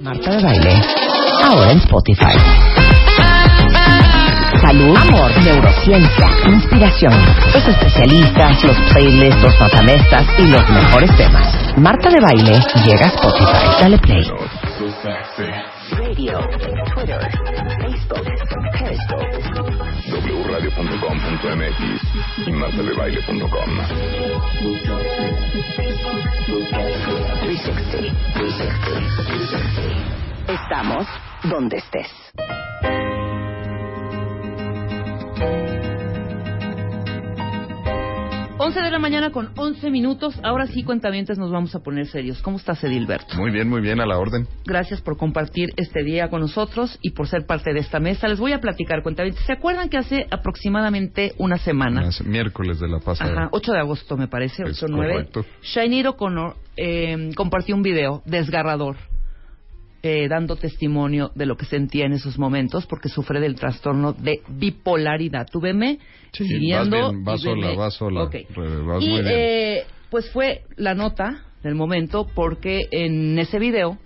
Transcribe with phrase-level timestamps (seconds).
[0.00, 0.80] Marta de Baile,
[1.42, 2.38] ahora en Spotify.
[4.60, 7.12] Salud, amor, neurociencia, inspiración,
[7.52, 11.48] los especialistas, los playlists, los matamestas y los mejores temas.
[11.78, 13.66] Marta de Baile llega a Spotify.
[13.80, 14.22] Dale play.
[15.90, 16.38] Radio,
[16.94, 17.18] Twitter,
[17.80, 18.22] Facebook,
[18.78, 19.38] Periscope.
[20.44, 21.80] wradio.com.mx
[22.46, 23.70] y martadebaile.com.
[26.50, 29.17] 360, 360.
[30.48, 31.06] Estamos
[31.44, 32.08] donde estés.
[38.60, 40.38] 11 de la mañana con 11 minutos.
[40.42, 42.42] Ahora sí, cuentavientes, nos vamos a poner serios.
[42.42, 43.36] ¿Cómo estás, Edilberto?
[43.36, 44.46] Muy bien, muy bien, a la orden.
[44.66, 48.26] Gracias por compartir este día con nosotros y por ser parte de esta mesa.
[48.26, 49.44] Les voy a platicar, cuentavientes.
[49.44, 52.08] ¿Se acuerdan que hace aproximadamente una semana?
[52.08, 53.32] Hace miércoles de la pasada.
[53.32, 55.12] Ajá, 8 de agosto me parece, Es 8 9.
[55.12, 55.46] correcto.
[56.10, 58.96] O'Connor eh, compartió un video desgarrador
[60.02, 64.42] eh, dando testimonio de lo que sentía en esos momentos porque sufre del trastorno de
[64.48, 65.48] bipolaridad.
[65.50, 65.98] Tú veme
[66.32, 66.96] Sí, siguiendo.
[66.96, 68.22] vas bien, vas sola, vas sola.
[68.24, 68.34] Ok.
[68.54, 69.34] Re- vas y muy bien.
[69.34, 73.98] eh, pues fue la nota del momento porque en ese video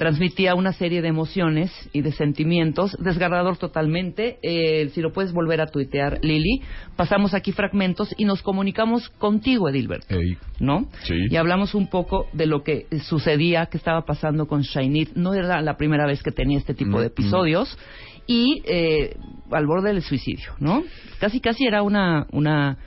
[0.00, 4.38] transmitía una serie de emociones y de sentimientos, desgarrador totalmente.
[4.42, 6.62] Eh, si lo puedes volver a tuitear, Lili,
[6.96, 10.10] pasamos aquí fragmentos y nos comunicamos contigo, Edilbert.
[10.10, 10.88] Ey, ¿no?
[11.02, 11.26] Sí.
[11.28, 15.16] Y hablamos un poco de lo que sucedía, que estaba pasando con Shainit.
[15.16, 17.78] No era la primera vez que tenía este tipo Mm, de episodios.
[18.26, 19.18] Y eh,
[19.50, 20.82] al borde del suicidio, ¿no?
[21.18, 22.78] Casi, casi era una, una,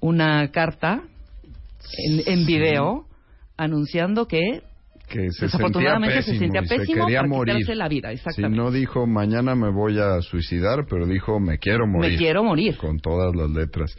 [0.00, 1.02] una carta
[1.98, 3.04] en, en video
[3.58, 4.62] anunciando que
[5.12, 7.68] que se sentía pésimo, se sentía quería para morir.
[7.76, 8.56] la vida, Sí, exactamente.
[8.56, 12.12] no dijo mañana me voy a suicidar, pero dijo me quiero morir.
[12.12, 12.76] Me quiero morir.
[12.78, 13.96] Con todas las letras.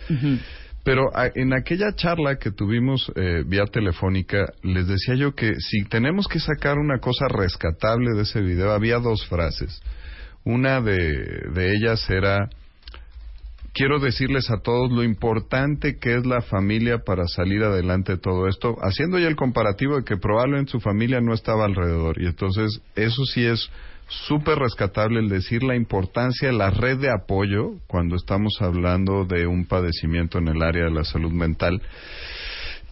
[0.83, 5.85] Pero a- en aquella charla que tuvimos eh, vía telefónica, les decía yo que si
[5.85, 9.81] tenemos que sacar una cosa rescatable de ese video, había dos frases.
[10.43, 10.97] Una de,
[11.53, 12.49] de ellas era,
[13.73, 18.47] quiero decirles a todos lo importante que es la familia para salir adelante de todo
[18.47, 22.21] esto, haciendo ya el comparativo de que probablemente su familia no estaba alrededor.
[22.21, 23.69] Y entonces eso sí es
[24.27, 29.47] súper rescatable el decir la importancia de la red de apoyo cuando estamos hablando de
[29.47, 31.81] un padecimiento en el área de la salud mental.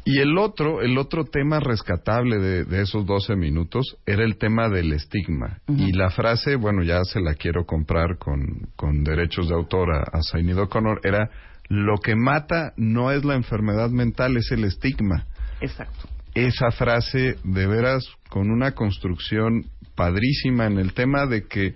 [0.03, 4.67] Y el otro, el otro tema rescatable de, de esos 12 minutos era el tema
[4.69, 5.59] del estigma.
[5.67, 9.99] Y la frase, bueno, ya se la quiero comprar con, con derechos de autor a,
[9.99, 11.29] a Zainid O'Connor, era,
[11.69, 15.27] lo que mata no es la enfermedad mental, es el estigma.
[15.61, 16.09] Exacto.
[16.33, 21.75] Esa frase, de veras, con una construcción padrísima en el tema de que,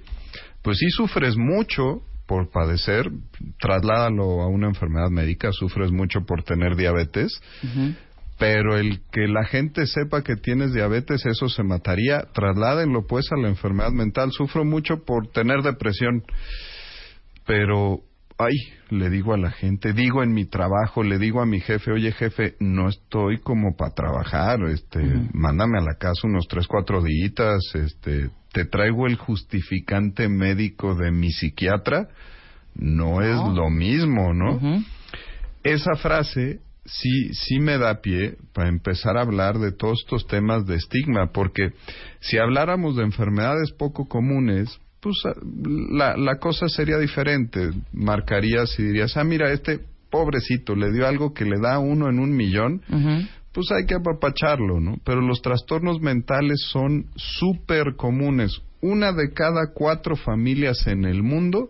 [0.64, 3.10] pues sí sufres mucho por padecer,
[3.60, 7.40] trasládalo a una enfermedad médica, sufres mucho por tener diabetes.
[8.38, 12.22] Pero el que la gente sepa que tienes diabetes, eso se mataría.
[12.34, 14.32] Trasládenlo pues a la enfermedad mental.
[14.32, 16.24] Sufro mucho por tener depresión,
[17.46, 18.02] pero,
[18.38, 18.56] ay,
[18.90, 22.12] le digo a la gente, digo en mi trabajo, le digo a mi jefe, oye
[22.12, 25.00] jefe, no estoy como para trabajar, este,
[25.34, 31.12] mándame a la casa unos tres, cuatro días, este, te traigo el justificante médico de
[31.12, 32.10] mi psiquiatra.
[32.78, 34.84] No, es lo mismo, ¿no?
[35.64, 40.66] Esa frase sí, sí me da pie para empezar a hablar de todos estos temas
[40.66, 41.74] de estigma, porque
[42.20, 45.34] si habláramos de enfermedades poco comunes, pues ah,
[45.92, 47.72] la, la cosa sería diferente.
[47.92, 52.20] Marcarías y dirías, ah, mira, este pobrecito le dio algo que le da uno en
[52.20, 52.82] un millón,
[53.52, 54.98] pues hay que apapacharlo, ¿no?
[55.04, 58.62] Pero los trastornos mentales son súper comunes.
[58.82, 61.70] Una de cada cuatro familias en el mundo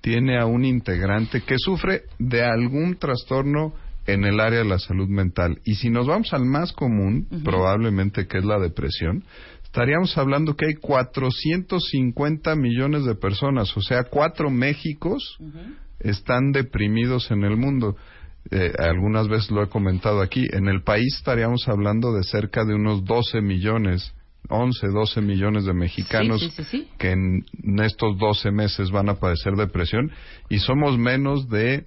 [0.00, 3.74] tiene a un integrante que sufre de algún trastorno
[4.06, 5.60] en el área de la salud mental.
[5.64, 9.24] Y si nos vamos al más común, probablemente que es la depresión,
[9.64, 15.38] estaríamos hablando que hay 450 millones de personas, o sea, cuatro Méxicos
[16.00, 17.96] están deprimidos en el mundo.
[18.50, 22.74] Eh, algunas veces lo he comentado aquí, en el país estaríamos hablando de cerca de
[22.74, 24.12] unos 12 millones,
[24.48, 26.88] 11, 12 millones de mexicanos Sí, sí, sí, sí.
[26.98, 27.44] que en
[27.84, 30.10] estos 12 meses van a padecer depresión
[30.48, 31.86] y somos menos de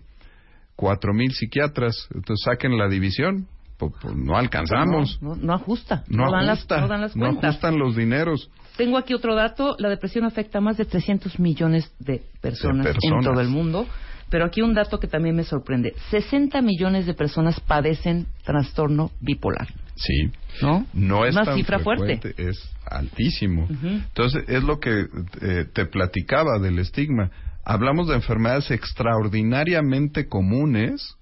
[0.75, 2.07] 4 mil psiquiatras.
[2.13, 5.19] Entonces saquen la división, pues, pues, no alcanzamos.
[5.21, 6.03] No, no, no ajusta.
[6.07, 7.49] No, dan ajusta, las, no dan las no cuentas.
[7.51, 8.49] ajustan los dineros.
[8.77, 9.75] Tengo aquí otro dato.
[9.79, 13.25] La depresión afecta a más de 300 millones de personas, De personas.
[13.25, 13.87] en todo el mundo.
[14.29, 15.93] Pero aquí un dato que también me sorprende.
[16.09, 19.67] 60 millones de personas padecen trastorno bipolar.
[19.95, 20.31] Sí.
[20.63, 20.85] ¿No?
[20.93, 22.17] No es Una tan cifra fuerte.
[22.17, 22.57] frecuente, es
[22.89, 23.67] altísimo.
[23.83, 25.05] Entonces, es lo que
[25.41, 27.29] eh, te platicaba del estigma.
[27.65, 31.17] Hablamos de enfermedades extraordinariamente comunes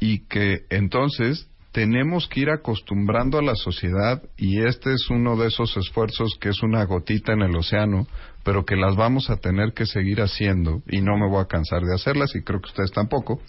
[0.00, 5.46] y que entonces tenemos que ir acostumbrando a la sociedad y este es uno de
[5.46, 8.06] esos esfuerzos que es una gotita en el océano,
[8.42, 11.82] pero que las vamos a tener que seguir haciendo y no me voy a cansar
[11.82, 13.40] de hacerlas y creo que ustedes tampoco,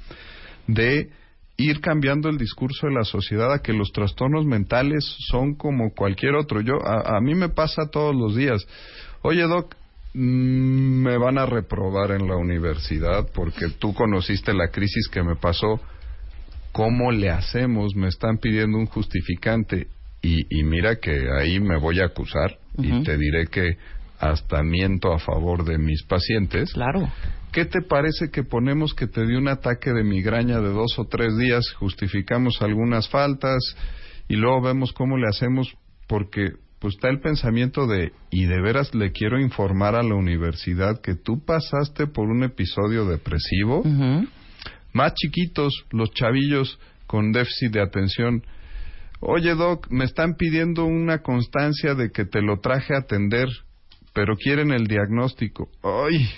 [0.67, 1.09] de
[1.55, 6.35] ir cambiando el discurso de la sociedad a que los trastornos mentales son como cualquier
[6.35, 6.61] otro.
[6.61, 8.67] Yo a, a mí me pasa todos los días.
[9.21, 9.73] Oye, doc,
[10.13, 15.79] me van a reprobar en la universidad porque tú conociste la crisis que me pasó.
[16.71, 17.95] ¿Cómo le hacemos?
[17.95, 19.87] Me están pidiendo un justificante
[20.21, 23.77] y, y mira que ahí me voy a acusar y te diré que
[24.19, 26.71] hasta miento a favor de mis pacientes.
[26.73, 27.11] Claro.
[27.51, 31.05] ¿Qué te parece que ponemos que te dio un ataque de migraña de dos o
[31.05, 33.57] tres días, justificamos algunas faltas
[34.27, 35.73] y luego vemos cómo le hacemos?
[36.07, 41.01] Porque pues está el pensamiento de, y de veras le quiero informar a la universidad
[41.01, 43.83] que tú pasaste por un episodio depresivo,
[44.93, 48.43] más chiquitos, los chavillos con déficit de atención.
[49.19, 53.47] Oye, Doc, me están pidiendo una constancia de que te lo traje a atender,
[54.13, 55.69] pero quieren el diagnóstico.
[55.81, 56.29] Ay,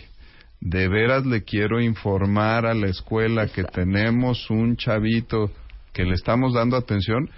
[0.61, 5.51] de veras le quiero informar a la escuela que tenemos un chavito
[5.93, 7.29] que le estamos dando atención.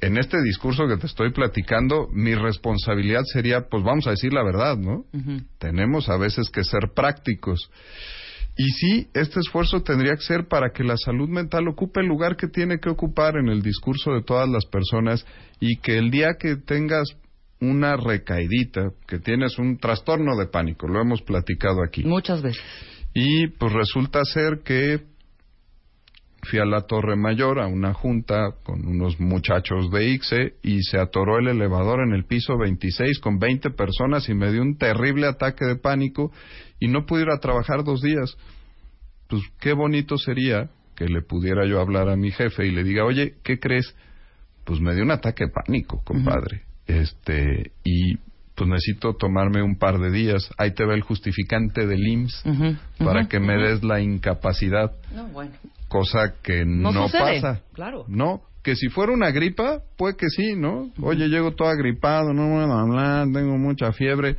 [0.00, 4.42] En este discurso que te estoy platicando, mi responsabilidad sería, pues vamos a decir la
[4.44, 5.04] verdad, ¿no?
[5.58, 7.70] Tenemos a veces que ser prácticos.
[8.58, 12.36] Y sí, este esfuerzo tendría que ser para que la salud mental ocupe el lugar
[12.36, 15.26] que tiene que ocupar en el discurso de todas las personas
[15.60, 17.04] y que el día que tengas
[17.60, 22.62] una recaidita, que tienes un trastorno de pánico, lo hemos platicado aquí, Muchas veces.
[23.14, 25.02] y pues resulta ser que
[26.46, 30.98] fui a la Torre Mayor a una junta con unos muchachos de ICSE y se
[30.98, 35.26] atoró el elevador en el piso 26 con 20 personas y me dio un terrible
[35.26, 36.32] ataque de pánico
[36.80, 38.36] y no pude ir a trabajar dos días.
[39.28, 43.04] Pues qué bonito sería que le pudiera yo hablar a mi jefe y le diga,
[43.04, 43.94] oye, ¿qué crees?
[44.64, 46.62] Pues me dio un ataque de pánico, compadre.
[46.86, 48.16] Este, y
[48.56, 50.50] pues necesito tomarme un par de días.
[50.56, 52.44] Ahí te va el justificante del IMSS
[52.98, 55.52] para que me des la incapacidad, No, bueno.
[55.88, 57.62] Cosa que No pasa.
[57.72, 58.04] claro.
[58.08, 60.90] No, que si fuera una gripa, puede que sí, ¿no?
[61.00, 64.36] Oye, llego todo agripado, no me hablar, tengo mucha fiebre.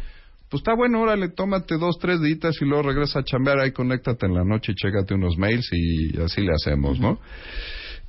[0.49, 4.25] Pues está bueno, órale, tómate dos, tres días y luego regresa a chambear, ahí conéctate
[4.25, 7.19] en la noche y chécate unos mails y así le hacemos, ¿no?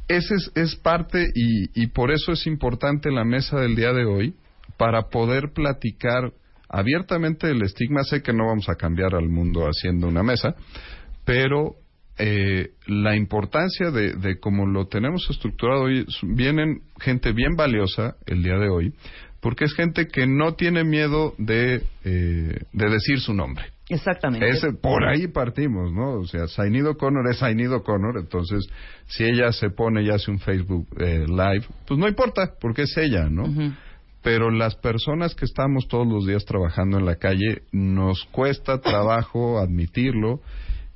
[0.06, 4.05] Ese es, es parte y, y por eso es importante la mesa del día de
[4.05, 4.35] hoy
[4.76, 6.32] para poder platicar
[6.69, 8.05] abiertamente el estigma.
[8.05, 10.55] Sé que no vamos a cambiar al mundo haciendo una mesa,
[11.25, 11.75] pero
[12.19, 18.43] eh, la importancia de, de cómo lo tenemos estructurado hoy, vienen gente bien valiosa el
[18.43, 18.93] día de hoy,
[19.41, 23.67] porque es gente que no tiene miedo de, eh, de decir su nombre.
[23.88, 24.49] Exactamente.
[24.50, 26.20] Ese, por ahí partimos, ¿no?
[26.20, 28.67] O sea, Sainido Connor es Sainido Connor, entonces
[29.06, 32.97] si ella se pone y hace un Facebook eh, Live, pues no importa, porque es
[32.97, 33.44] ella, ¿no?
[34.23, 39.59] Pero las personas que estamos todos los días trabajando en la calle, nos cuesta trabajo
[39.59, 40.40] admitirlo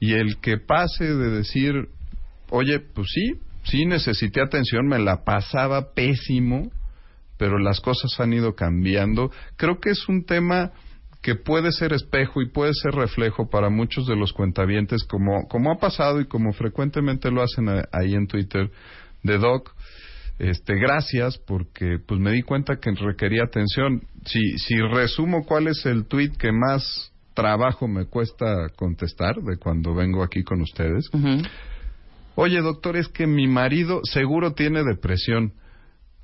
[0.02, 1.86] y el que pase de decir,
[2.50, 6.72] oye, pues sí, sí necesité atención, me la pasaba pésimo,
[7.38, 9.30] pero las cosas han ido cambiando.
[9.54, 10.72] Creo que es un tema
[11.22, 15.70] que puede ser espejo y puede ser reflejo para muchos de los cuentavientes, como, como
[15.70, 18.72] ha pasado y como frecuentemente lo hacen ahí en Twitter,
[19.22, 19.72] de Doc.
[20.40, 24.02] Este, gracias porque pues me di cuenta que requería atención.
[24.26, 29.94] Si, si resumo cuál es el tweet que más trabajo me cuesta contestar de cuando
[29.94, 31.08] vengo aquí con ustedes.
[32.34, 35.52] Oye, doctor, es que mi marido seguro tiene depresión.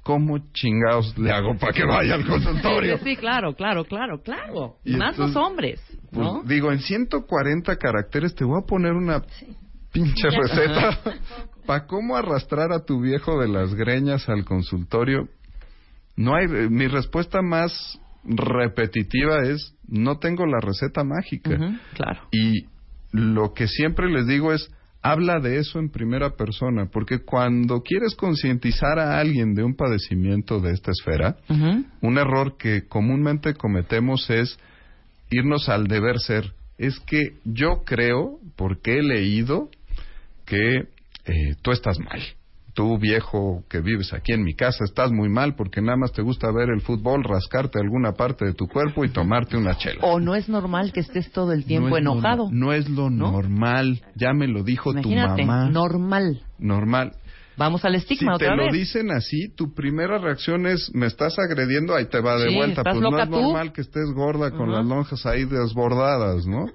[0.02, 2.96] ¿Cómo chingados le hago para que vaya al consultorio?
[2.98, 4.76] Sí, sí, claro, claro, claro, claro.
[4.84, 6.42] Y Más entonces, los hombres, Pues, ¿no?
[6.44, 9.22] digo, en 140 caracteres te voy a poner una
[9.92, 10.98] pinche receta
[11.66, 15.28] para cómo arrastrar a tu viejo de las greñas al consultorio.
[16.16, 21.56] No hay, mi respuesta más repetitiva es no tengo la receta mágica.
[21.94, 22.28] Claro.
[22.30, 22.66] Y
[23.11, 24.70] lo que siempre les digo es,
[25.02, 30.61] habla de eso en primera persona, porque cuando quieres concientizar a alguien de un padecimiento
[30.61, 31.37] de esta esfera,
[32.00, 34.58] un error que comúnmente cometemos es
[35.30, 36.52] irnos al deber ser.
[36.76, 39.70] Es que yo creo, porque he leído,
[40.44, 42.20] que eh, tú estás mal.
[42.78, 46.23] Tú viejo que vives aquí en mi casa estás muy mal porque nada más te
[46.23, 49.99] gusta ver el fútbol, rascarte alguna parte de tu cuerpo y tomarte una chela.
[50.02, 52.49] O no es normal que estés todo el tiempo no es enojado.
[52.52, 53.32] No es lo ¿no?
[53.32, 55.68] normal, ya me lo dijo Imagínate, tu mamá.
[55.70, 56.40] normal.
[56.61, 57.12] Normal.
[57.56, 58.66] Vamos al estigma si otra te vez.
[58.73, 62.54] lo dicen así, tu primera reacción es, me estás agrediendo, ahí te va de Sí,
[62.54, 62.82] vuelta.
[62.82, 63.40] ¿estás Pues no es tú?
[63.40, 66.66] normal que estés gorda con las lonjas ahí desbordadas, ¿no?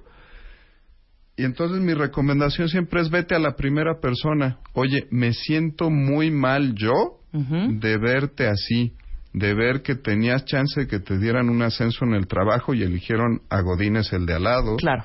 [1.35, 4.59] Y entonces mi recomendación siempre es vete a la primera persona.
[4.73, 8.93] Oye, me siento muy mal yo de verte así,
[9.33, 12.83] de ver que tenías chance de que te dieran un ascenso en el trabajo y
[12.83, 15.03] eligieron a Godínez el de al lado Claro.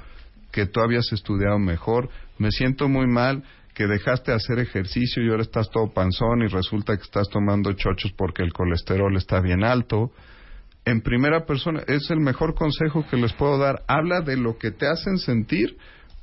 [0.52, 2.10] que tú habías estudiado mejor.
[2.36, 3.42] Me siento muy mal
[3.72, 7.72] que dejaste de hacer ejercicio y ahora estás todo panzón y resulta que estás tomando
[7.72, 10.10] chochos porque el colesterol está bien alto.
[10.84, 13.82] En primera persona, es el mejor consejo que les puedo dar.
[13.88, 15.76] Habla de lo que te hacen sentir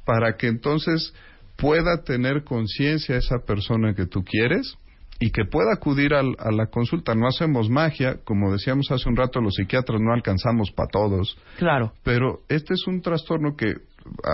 [0.05, 1.13] para que entonces
[1.57, 4.77] pueda tener conciencia esa persona que tú quieres
[5.19, 7.15] y que pueda acudir al- a la consulta.
[7.15, 11.37] No hacemos magia, como decíamos hace un rato, los psiquiatras no alcanzamos para todos.
[11.57, 11.93] Claro.
[12.03, 13.75] Pero este es un trastorno que,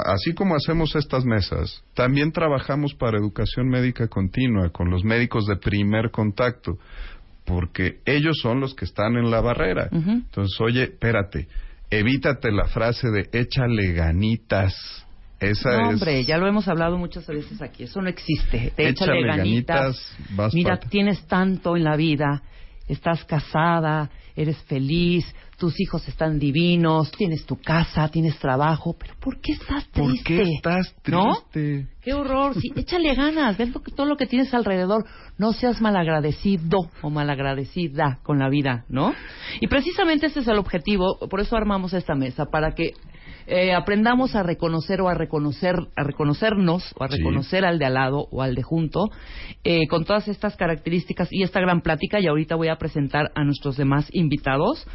[0.08, 5.58] así como hacemos estas mesas, también trabajamos para educación médica continua con los médicos de
[5.58, 6.80] primer contacto,
[7.46, 9.88] porque ellos son los que están en la barrera.
[9.92, 11.48] Entonces, oye, espérate,
[11.92, 14.74] evítate la frase de échale ganitas.
[15.42, 15.94] Esa No, es.
[15.96, 17.84] hombre, ya lo hemos hablado muchas veces aquí.
[17.84, 18.72] Eso no existe.
[18.76, 19.78] Te Échale échale ganitas.
[19.80, 22.44] ganitas, vas Mira, tienes tanto en la vida.
[22.88, 25.26] Estás casada, eres feliz,
[25.58, 28.96] tus hijos están divinos, tienes tu casa, tienes trabajo.
[29.00, 30.24] Pero ¿por qué estás ¿Por triste?
[30.36, 31.32] qué estás ¿No?
[31.52, 31.88] triste?
[32.02, 32.54] Qué horror.
[32.60, 33.58] Sí, échale ganas.
[33.58, 35.06] Ves lo que- todo lo que tienes alrededor.
[35.38, 39.14] No seas malagradecido o malagradecida con la vida, ¿no?
[39.62, 41.18] Y precisamente ese es el objetivo.
[41.30, 42.92] Por eso armamos esta mesa, para que
[43.48, 47.18] eh, aprendamos a reconocer o a reconocer, a reconocernos o a Sí.
[47.18, 49.10] reconocer al de al lado o al de junto
[49.64, 52.20] eh, con todas estas características y esta gran plática.
[52.20, 54.86] Y ahorita voy a presentar a nuestros demás invitados.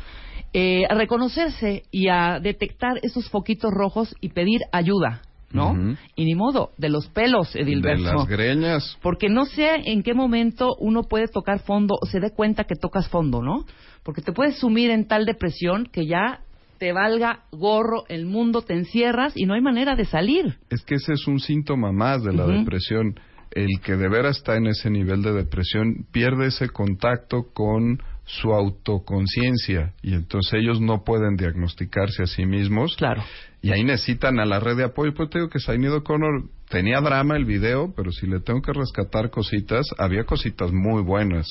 [0.52, 5.20] eh, a reconocerse y a detectar esos foquitos rojos y pedir ayuda,
[5.52, 5.74] ¿no?
[6.14, 8.02] Y ni modo, de los pelos, De Edilberto.
[8.04, 8.96] las greñas.
[9.02, 12.74] Porque no sé en qué momento uno puede tocar fondo o se dé cuenta que
[12.76, 13.64] tocas fondo, ¿no?
[14.02, 16.40] Porque te puedes sumir en tal depresión que ya
[16.78, 20.56] te valga gorro el mundo, te encierras y no hay manera de salir.
[20.70, 23.18] Es que ese es un síntoma más de la depresión.
[23.50, 28.52] El que de veras está en ese nivel de depresión pierde ese contacto con su
[28.52, 33.22] autoconciencia y entonces ellos no pueden diagnosticarse a sí mismos Claro.
[33.62, 35.14] y ahí necesitan a la red de apoyo.
[35.14, 38.72] Pues te digo que Sainido Connor tenía drama el video, pero si le tengo que
[38.72, 41.46] rescatar cositas, había cositas muy buenas.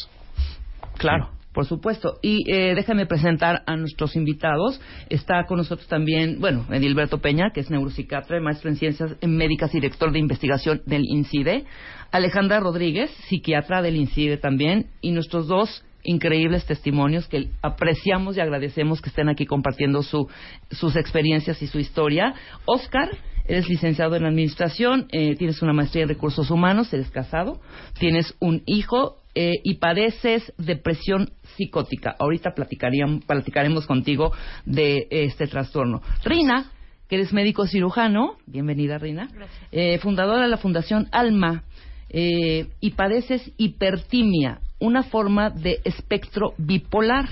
[0.98, 2.20] Claro, por supuesto.
[2.22, 4.80] Y eh, déjame presentar a nuestros invitados.
[5.10, 9.78] Está con nosotros también, bueno, Edilberto Peña, que es neuropsiquiatra, maestro en ciencias médicas y
[9.78, 11.64] director de investigación del INCIDE.
[12.12, 14.88] Alejandra Rodríguez, psiquiatra del INCIDE también.
[15.02, 20.30] Y nuestros dos increíbles testimonios que apreciamos y agradecemos que estén aquí compartiendo su,
[20.70, 22.36] sus experiencias y su historia.
[22.66, 23.10] Oscar,
[23.48, 27.62] eres licenciado en administración, eh, tienes una maestría en recursos humanos, eres casado,
[27.98, 32.16] tienes un hijo eh, y padeces depresión psicótica.
[32.18, 34.32] Ahorita platicaríamos, platicaremos contigo
[34.66, 36.02] de este trastorno.
[36.24, 36.72] Rina,
[37.10, 39.28] que eres médico cirujano, bienvenida Rina,
[39.74, 41.64] eh, fundadora de la Fundación Alma,
[42.10, 47.28] eh, y padeces hipertimia, una forma de espectro bipolar.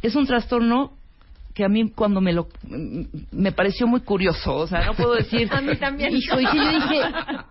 [0.00, 0.92] Es un trastorno
[1.52, 5.14] que a mí cuando me lo mm, me pareció muy curioso, o sea, no puedo
[5.14, 5.48] decir.
[5.52, 6.16] A mí también.
[6.16, 7.00] Hijo, y yo dije,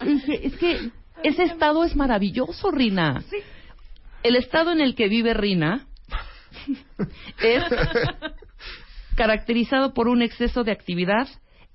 [0.03, 0.89] dije, es que
[1.23, 3.23] ese estado es maravilloso, Rina.
[4.23, 5.87] El estado en el que vive Rina
[7.41, 7.63] es
[9.15, 11.27] caracterizado por un exceso de actividad,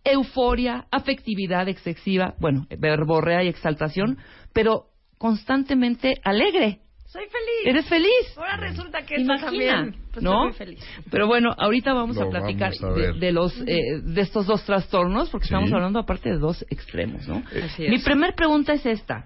[0.04, 4.18] euforia, afectividad excesiva, bueno, verborrea y exaltación,
[4.52, 4.86] pero
[5.18, 6.80] constantemente alegre.
[7.06, 7.64] Soy feliz.
[7.64, 8.36] ¿Eres feliz?
[8.36, 9.96] Ahora resulta que también.
[10.12, 10.50] Pues ¿no?
[10.50, 11.02] estoy muy feliz.
[11.10, 14.46] Pero bueno, ahorita vamos Lo a platicar vamos a de, de los eh, de estos
[14.46, 15.54] dos trastornos, porque Sí.
[15.54, 17.42] estamos hablando aparte de dos extremos, ¿no?
[17.64, 17.90] Así es.
[17.90, 19.24] Mi primer pregunta es esta.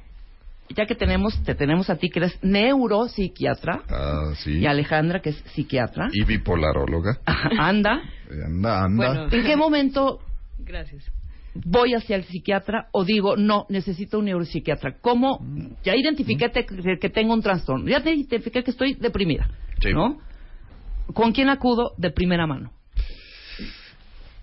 [0.77, 4.59] Ya que tenemos, te tenemos a ti que eres neuropsiquiatra Ah, sí.
[4.59, 6.09] y Alejandra que es psiquiatra.
[6.13, 7.19] Y bipolaróloga.
[7.59, 8.01] Anda.
[8.47, 9.07] Anda, anda.
[9.07, 9.29] Bueno.
[9.31, 10.21] ¿En qué momento
[10.59, 11.05] Gracias.
[11.55, 14.97] voy hacia el psiquiatra o digo, no, necesito un neuropsiquiatra?
[15.01, 15.41] ¿Cómo?
[15.85, 19.49] Ya identifiqué te- que, que tengo un trastorno, ya te identifiqué que estoy deprimida,
[19.81, 19.93] Sí.
[19.93, 20.19] ¿no?
[21.13, 22.73] ¿Con quién acudo de primera mano?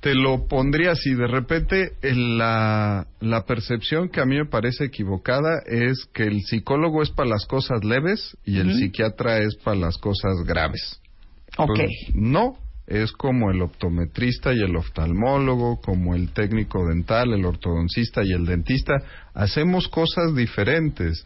[0.01, 5.61] Te lo pondría así, de repente la, la percepción que a mí me parece equivocada
[5.65, 9.97] es que el psicólogo es para las cosas leves y el psiquiatra es para las
[9.97, 11.01] cosas graves.
[11.57, 11.71] Ok.
[11.75, 12.57] Pues, no,
[12.89, 18.45] es como el optometrista y el oftalmólogo, como el técnico dental, el ortodoncista y el
[18.45, 18.93] dentista.
[19.35, 21.23] Hacemos cosas diferentes.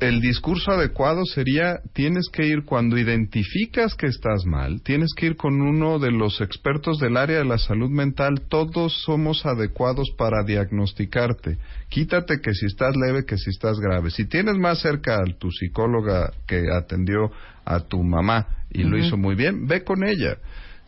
[0.00, 5.36] El discurso adecuado sería, tienes que ir cuando identificas que estás mal, tienes que ir
[5.36, 10.44] con uno de los expertos del área de la salud mental, todos somos adecuados para
[10.44, 11.58] diagnosticarte.
[11.88, 14.10] Quítate que si estás leve, que si estás grave.
[14.10, 17.32] Si tienes más cerca a tu psicóloga que atendió
[17.64, 20.38] a tu mamá y lo hizo muy bien, ve con ella.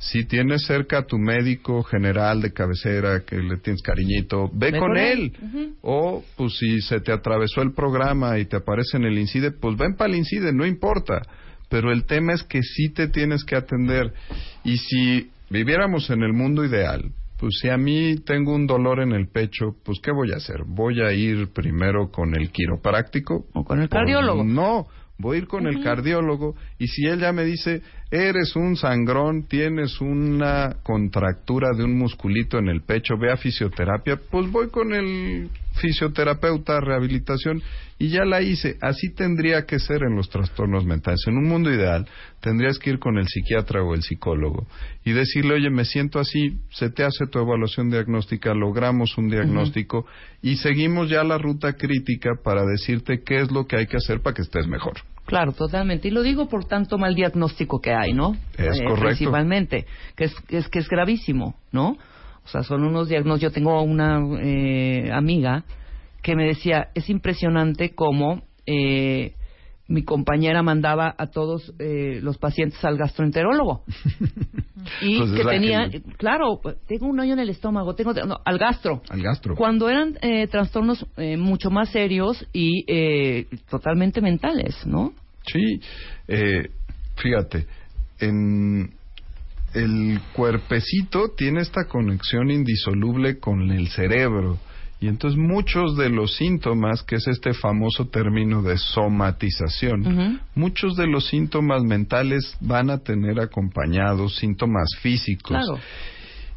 [0.01, 4.97] Si tienes cerca a tu médico general de cabecera que le tienes cariñito, ve, con,
[4.97, 5.31] él.
[5.83, 9.77] O, pues, si se te atravesó el programa y te aparece en el INCIDE, pues
[9.77, 11.21] ven para el INCIDE, no importa.
[11.69, 14.15] Pero el tema es que sí te tienes que atender.
[14.65, 19.13] Y si viviéramos en el mundo ideal, pues si a mí tengo un dolor en
[19.13, 20.63] el pecho, pues ¿qué voy a hacer?
[20.67, 23.45] ¿Voy a ir primero con el quiropráctico?
[23.53, 24.45] O con el cardiólogo.
[24.45, 24.87] no,
[25.19, 29.47] voy a ir con el cardiólogo y si él ya me dice, eres un sangrón,
[29.47, 34.93] tienes una contractura de un musculito en el pecho, ve a fisioterapia, pues voy con
[34.93, 37.63] el fisioterapeuta, rehabilitación
[37.99, 38.77] y ya la hice.
[38.81, 41.21] Así tendría que ser en los trastornos mentales.
[41.27, 42.09] En un mundo ideal
[42.41, 44.67] tendrías que ir con el psiquiatra o el psicólogo
[45.05, 50.07] y decirle, oye, me siento así, se te hace tu evaluación diagnóstica, logramos un diagnóstico
[50.43, 54.21] y seguimos ya la ruta crítica para decirte qué es lo que hay que hacer
[54.21, 54.95] para que estés mejor.
[55.31, 56.09] Claro, totalmente.
[56.09, 58.35] Y lo digo por tanto mal diagnóstico que hay, ¿no?
[58.59, 59.07] Es Eh, correcto.
[59.07, 61.97] Principalmente, que es, que es que es gravísimo, ¿no?
[62.45, 63.41] O sea, son unos diagnósticos.
[63.41, 65.63] Yo tengo una eh, amiga
[66.21, 69.35] que me decía, es impresionante cómo eh,
[69.91, 73.83] mi compañera mandaba a todos eh, los pacientes al gastroenterólogo.
[75.03, 78.39] y Pues es que tenía, que- claro, tengo un hoyo en el estómago, tengo, no,
[78.45, 79.03] al gastro.
[79.11, 79.57] Al gastro.
[79.57, 85.13] Cuando eran eh, trastornos eh, mucho más serios y eh, totalmente mentales, ¿no?
[85.45, 85.81] Sí,
[86.29, 86.71] eh,
[87.17, 87.67] fíjate,
[88.21, 88.93] en
[89.75, 94.59] el cuerpecito tiene esta conexión indisoluble con el cerebro.
[95.01, 101.07] Y entonces muchos de los síntomas, que es este famoso término de somatización, muchos de
[101.07, 105.57] los síntomas mentales van a tener acompañados síntomas físicos.
[105.57, 105.81] Claro.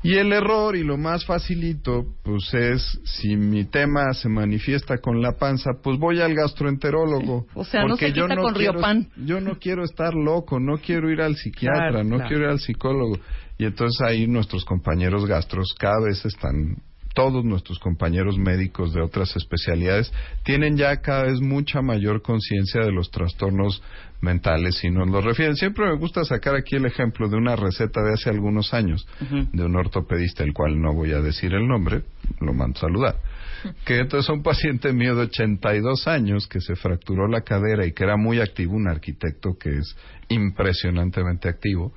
[0.05, 5.21] Y el error y lo más facilito, pues es, si mi tema se manifiesta con
[5.21, 7.47] la panza, pues voy al gastroenterólogo.
[7.53, 9.07] O sea, no porque yo no con quiero, Riopan.
[9.25, 12.27] Yo no quiero estar loco, no quiero ir al psiquiatra, Claro, no claro.
[12.27, 13.17] quiero ir al psicólogo.
[13.57, 16.75] Y entonces ahí nuestros compañeros gastros cada vez están,
[17.13, 20.11] todos nuestros compañeros médicos de otras especialidades
[20.43, 23.81] tienen ya cada vez mucha mayor conciencia de los trastornos
[24.21, 25.55] mentales y nos los refieren.
[25.55, 29.63] Siempre me gusta sacar aquí el ejemplo de una receta de hace algunos años de
[29.63, 32.03] un ortopedista, el cual no voy a decir el nombre,
[32.39, 33.15] lo mando a saludar.
[33.85, 38.03] Que entonces un paciente mío de 82 años que se fracturó la cadera y que
[38.03, 39.95] era muy activo, un arquitecto que es
[40.27, 41.93] impresionantemente activo,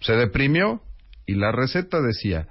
[0.00, 0.80] se deprimió
[1.26, 2.46] y la receta decía,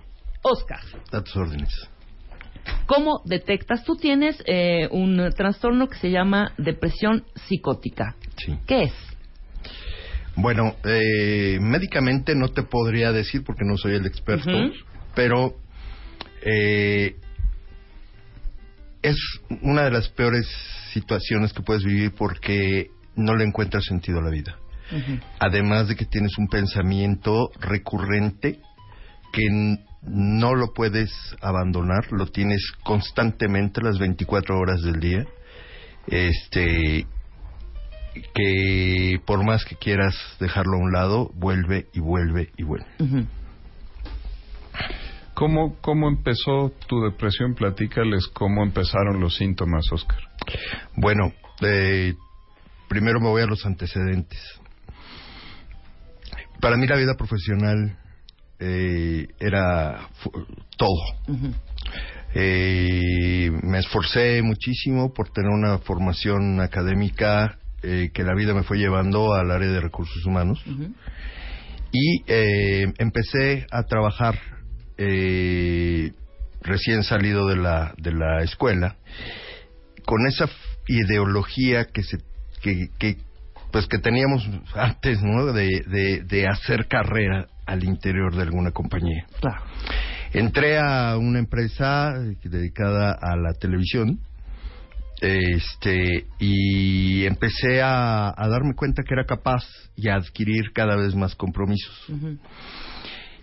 [0.44, 0.80] Oscar,
[1.12, 1.70] A tus órdenes.
[2.86, 3.84] ¿cómo detectas?
[3.84, 8.16] Tú tienes eh, un trastorno que se llama depresión psicótica.
[8.38, 8.56] Sí.
[8.68, 8.94] ¿Qué es?
[10.36, 14.52] Bueno, eh, médicamente no te podría decir porque no soy el experto,
[15.16, 15.56] pero
[16.42, 17.16] eh,
[19.02, 19.18] es
[19.62, 20.48] una de las peores
[20.92, 24.58] situaciones que puedes vivir porque no le encuentras sentido a la vida.
[25.40, 28.60] Además de que tienes un pensamiento recurrente
[29.32, 35.26] que no lo puedes abandonar, lo tienes constantemente las 24 horas del día.
[36.08, 37.08] Este
[38.34, 42.88] que por más que quieras dejarlo a un lado, vuelve y vuelve y vuelve.
[43.00, 43.26] Ujú.
[45.34, 47.56] ¿Cómo, ¿Cómo empezó tu depresión?
[47.56, 50.20] Platícales cómo empezaron los síntomas, Oscar.
[50.96, 52.14] Bueno, eh,
[52.88, 54.40] primero me voy a los antecedentes.
[56.62, 57.98] Para mí la vida profesional
[58.60, 60.08] eh, era
[60.78, 61.04] todo.
[62.34, 68.78] Eh, me esforcé muchísimo por tener una formación académica eh, que la vida me fue
[68.78, 70.64] llevando al área de recursos humanos.
[71.92, 74.40] Y eh, empecé a trabajar
[74.98, 76.12] eh,
[76.62, 78.96] recién salido de la de la escuela
[80.06, 80.50] con esa
[80.88, 82.18] ideología que se
[82.62, 83.18] que, que,
[83.72, 89.28] pues que teníamos antes no de, de, de hacer carrera al interior de alguna compañía.
[89.40, 89.64] Claro.
[90.34, 94.20] entré a una empresa dedicada a la televisión
[95.22, 99.64] este y empecé a, a darme cuenta que era capaz
[99.96, 102.12] y a adquirir cada vez más compromisos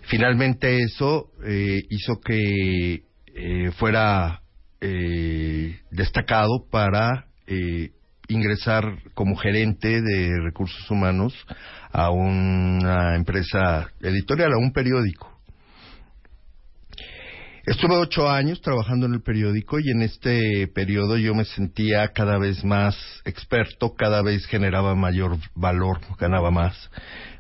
[0.02, 3.04] finalmente eso eh, hizo que
[3.34, 4.42] eh, fuera
[4.80, 7.90] eh, destacado para eh,
[8.28, 11.34] ingresar como gerente de recursos humanos
[11.90, 15.31] a una empresa editorial, a un periódico.
[17.64, 22.36] Estuve ocho años trabajando en el periódico y en este periodo yo me sentía cada
[22.36, 26.90] vez más experto, cada vez generaba mayor valor, ganaba más.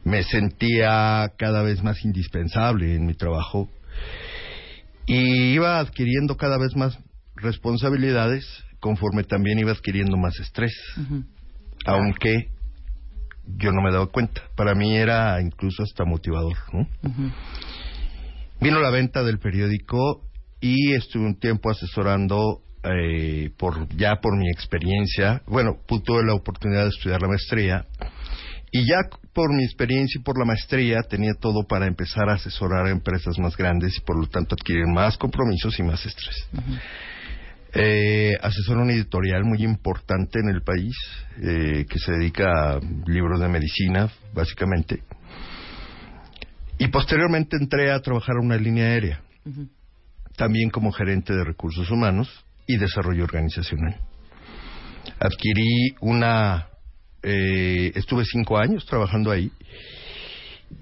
[0.04, 3.68] Me sentía cada vez más indispensable en mi trabajo
[5.06, 6.96] y iba adquiriendo cada vez más
[7.34, 8.46] responsabilidades
[8.78, 10.72] conforme también iba adquiriendo más estrés,
[11.84, 12.48] aunque
[13.56, 14.42] yo no me daba cuenta.
[14.54, 16.86] Para mí era incluso hasta motivador, ¿no?
[18.62, 20.22] Vino la venta del periódico
[20.60, 25.42] y estuve un tiempo asesorando eh, por ya por mi experiencia.
[25.48, 27.86] Bueno, tuve la oportunidad de estudiar la maestría
[28.70, 28.98] y ya
[29.32, 33.36] por mi experiencia y por la maestría tenía todo para empezar a asesorar a empresas
[33.40, 36.48] más grandes y por lo tanto adquirir más compromisos y más estrés.
[37.74, 40.94] Eh, asesoro una editorial muy importante en el país
[41.42, 45.02] eh, que se dedica a libros de medicina, básicamente.
[46.82, 49.22] Y posteriormente entré a trabajar en una línea aérea,
[50.36, 52.28] también como gerente de recursos humanos
[52.66, 54.00] y desarrollo organizacional.
[55.20, 56.66] Adquirí una...
[57.22, 59.52] eh, estuve cinco años trabajando ahí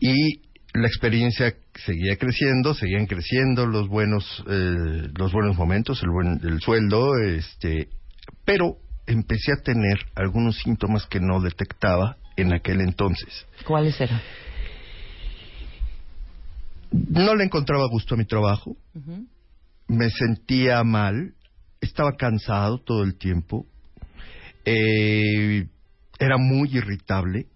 [0.00, 0.40] y
[0.72, 6.62] la experiencia seguía creciendo, seguían creciendo los buenos, eh, los buenos momentos, el buen, el
[6.62, 7.88] sueldo, este,
[8.46, 13.46] pero empecé a tener algunos síntomas que no detectaba en aquel entonces.
[13.66, 14.22] ¿Cuáles eran?
[16.92, 18.76] No le encontraba gusto a mi trabajo,
[19.88, 21.34] me sentía mal,
[21.80, 23.66] estaba cansado todo el tiempo,
[24.64, 25.66] eh,
[26.18, 27.46] era muy irritable,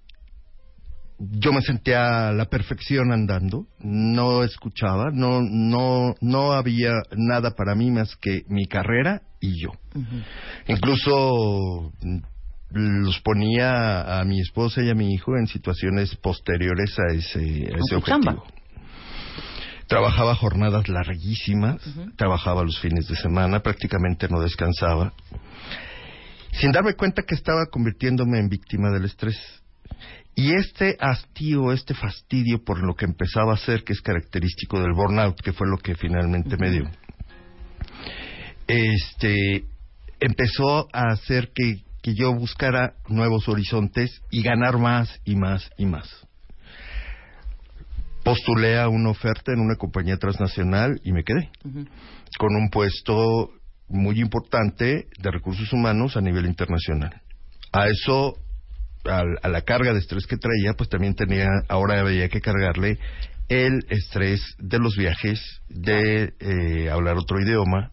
[1.18, 7.74] yo me sentía a la perfección andando, no escuchaba, no, no, no había nada para
[7.74, 9.70] mí más que mi carrera y yo.
[10.66, 12.18] Incluso mm,
[12.70, 17.78] los ponía a mi esposa y a mi hijo en situaciones posteriores a ese, a
[17.78, 18.42] ese tu chamba.
[19.94, 21.80] Trabajaba jornadas larguísimas,
[22.16, 25.12] trabajaba los fines de semana, prácticamente no descansaba,
[26.50, 29.38] sin darme cuenta que estaba convirtiéndome en víctima del estrés.
[30.34, 34.94] Y este hastío, este fastidio por lo que empezaba a hacer, que es característico del
[34.94, 36.90] burnout, que fue lo que finalmente me dio,
[38.66, 39.64] este,
[40.18, 45.86] empezó a hacer que, que yo buscara nuevos horizontes y ganar más y más y
[45.86, 46.26] más.
[48.24, 51.50] Postulé a una oferta en una compañía transnacional y me quedé
[52.38, 53.50] con un puesto
[53.88, 57.20] muy importante de recursos humanos a nivel internacional.
[57.72, 58.34] A eso,
[59.04, 62.98] a, la carga de estrés que traía, pues también tenía, ahora había que cargarle
[63.48, 67.92] el estrés de los viajes, de eh, hablar otro idioma,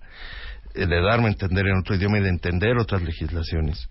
[0.74, 3.90] eh, de darme a entender en otro idioma y de entender otras legislaciones.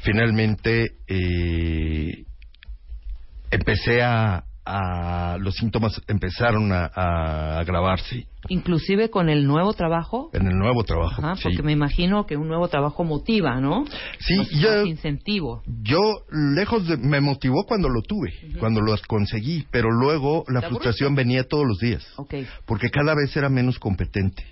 [0.00, 2.24] Finalmente, eh,
[3.50, 10.30] empecé a, a- los síntomas empezaron a, a agravarse Inclusive con el nuevo trabajo.
[10.32, 11.20] en el nuevo trabajo.
[11.20, 11.42] Ajá, sí.
[11.42, 13.84] porque me imagino que un nuevo trabajo motiva, ¿no?
[14.20, 15.62] Sí, Pues, yo- incentivo.
[15.82, 15.98] Yo,
[16.54, 16.96] lejos de...
[16.98, 21.66] Me motivó cuando lo tuve, cuando lo conseguí, pero luego la ¿Te frustración venía todos
[21.66, 22.06] los días,
[22.64, 24.44] porque cada vez era menos competente.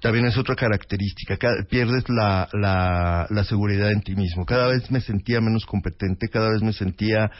[0.00, 1.36] También es otra característica.
[1.36, 4.44] Cada- pierdes la, la, la seguridad en ti mismo.
[4.44, 7.30] Cada vez me sentía menos competente, cada vez me sentía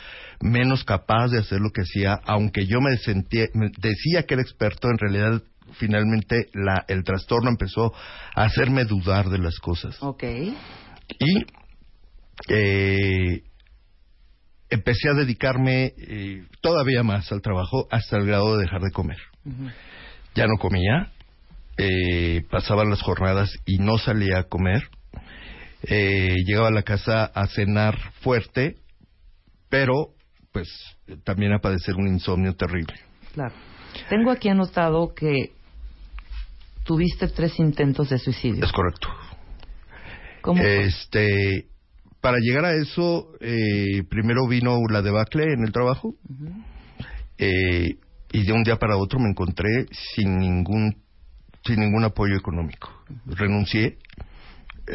[0.40, 4.42] menos capaz de hacer lo que hacía, aunque yo me sentía, me decía que era
[4.42, 5.42] experto, en realidad
[5.74, 7.92] finalmente la, el trastorno empezó
[8.34, 9.96] a hacerme dudar de las cosas.
[10.00, 10.24] Ok.
[11.18, 11.44] Y
[12.48, 13.42] eh,
[14.70, 19.18] empecé a dedicarme eh, todavía más al trabajo hasta el grado de dejar de comer.
[20.34, 21.10] Ya no comía,
[21.78, 24.82] eh, pasaban las jornadas y no salía a comer.
[25.84, 28.76] Eh, llegaba a la casa a cenar fuerte,
[29.68, 30.14] pero
[30.52, 30.68] pues
[31.24, 32.94] también a padecer un insomnio terrible.
[33.32, 33.54] Claro.
[34.08, 35.52] Tengo aquí anotado que
[36.84, 38.64] tuviste tres intentos de suicidio.
[38.64, 39.08] Es correcto.
[40.40, 40.62] ¿Cómo?
[40.62, 41.66] Este,
[42.20, 46.14] para llegar a eso, eh, primero vino la debacle en el trabajo.
[47.38, 47.98] Eh,
[48.32, 50.96] y de un día para otro me encontré sin ningún
[51.68, 52.90] sin ningún apoyo económico.
[53.26, 53.98] Renuncié,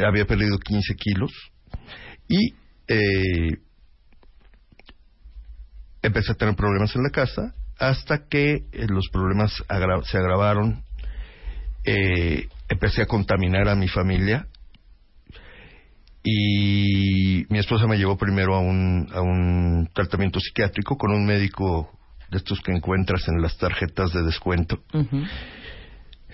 [0.06, 1.30] había perdido 15 kilos
[2.28, 2.54] y
[2.88, 3.58] eh,
[6.02, 9.52] empecé a tener problemas en la casa hasta que eh, los problemas
[10.04, 10.82] se agravaron.
[11.84, 14.48] Eh, empecé a contaminar a mi familia
[16.22, 21.90] y mi esposa me llevó primero a un, tratamiento psiquiátrico con un médico
[22.30, 24.82] de estos que encuentras en las tarjetas de descuento.
[24.92, 25.22] Ujú.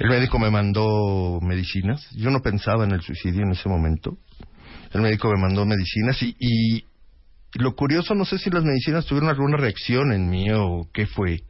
[0.00, 2.04] El médico me mandó medicinas.
[2.16, 4.16] Yo no pensaba en el suicidio en ese momento.
[4.92, 6.84] El médico me mandó medicinas y, y
[7.54, 11.42] lo curioso, no sé si las medicinas tuvieron alguna reacción en mí o qué fue,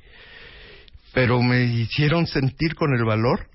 [1.15, 3.49] pero me hicieron sentir con el valor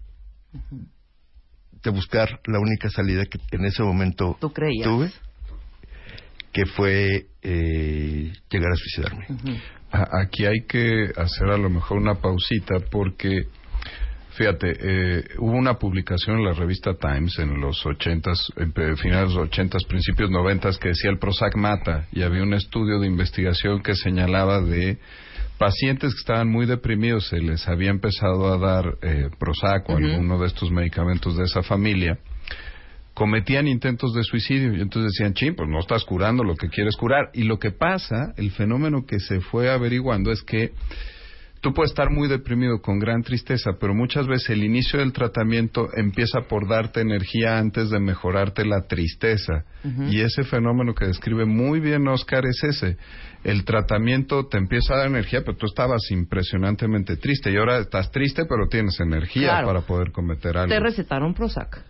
[1.84, 4.86] de buscar la única salida que en ese momento ¿Tú creías?
[4.88, 5.12] tuve,
[6.52, 9.28] que fue eh, llegar a suicidarme.
[9.92, 13.48] A- Aquí hay que hacer a lo mejor una pausita porque,
[14.38, 19.30] fíjate, eh, hubo una publicación en la revista Times en los ochentas, en pe- finales
[19.30, 23.08] de los ochentas, principios noventas, que decía el Prozac mata y había un estudio de
[23.08, 24.98] investigación que señalaba de
[25.58, 30.38] pacientes que estaban muy deprimidos, se les había empezado a dar eh, Prozac o alguno
[30.40, 32.18] de estos medicamentos de esa familia
[33.14, 36.98] cometían intentos de suicidio y entonces decían, ching, pues no estás curando lo que quieres
[36.98, 37.30] curar.
[37.34, 40.72] Y lo que pasa, el fenómeno que se fue averiguando es que
[41.66, 45.88] tú puedes estar muy deprimido con gran tristeza, pero muchas veces el inicio del tratamiento
[45.98, 49.66] empieza por darte energía antes de mejorarte la tristeza.
[50.12, 52.98] Y ese fenómeno que describe muy bien Oscar es ese.
[53.44, 58.12] El tratamiento te empieza a dar energía, pero tú estabas impresionantemente triste y ahora estás
[58.12, 59.66] triste, pero tienes energía Claro.
[59.68, 60.70] para poder cometer algo.
[60.70, 61.84] Te recetaron Prozac.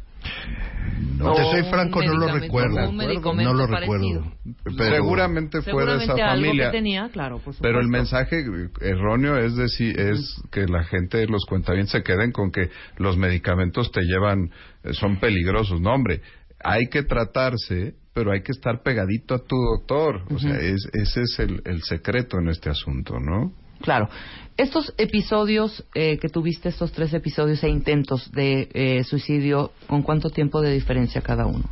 [1.18, 2.92] No, te soy franco, no lo recuerdo.
[2.92, 4.22] no lo parecido.
[4.22, 4.34] recuerdo.
[4.78, 6.66] Pero- Seguramente fue de esa algo familia.
[6.72, 7.64] que tenía, claro, por supuesto.
[7.64, 8.44] Pero el mensaje
[8.82, 13.92] erróneo es decir, es que la gente, los cuentavientes se queden con que los medicamentos
[13.92, 14.52] te llevan,
[14.84, 15.82] eh, son peligrosos.
[15.82, 16.22] No, hombre,
[16.64, 20.24] hay que tratarse, pero hay que estar pegadito a tu doctor.
[20.34, 23.54] O sea, es, ese es el, el secreto en este asunto, ¿no?
[23.82, 24.10] Claro.
[24.58, 30.30] Estos episodios eh, que tuviste, estos tres episodios e intentos de eh, suicidio, ¿con cuánto
[30.30, 31.66] tiempo de diferencia cada uno?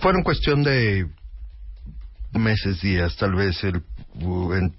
[0.00, 1.06] Fueron cuestión de
[2.32, 3.82] meses, días, tal vez el,
[4.20, 4.74] en-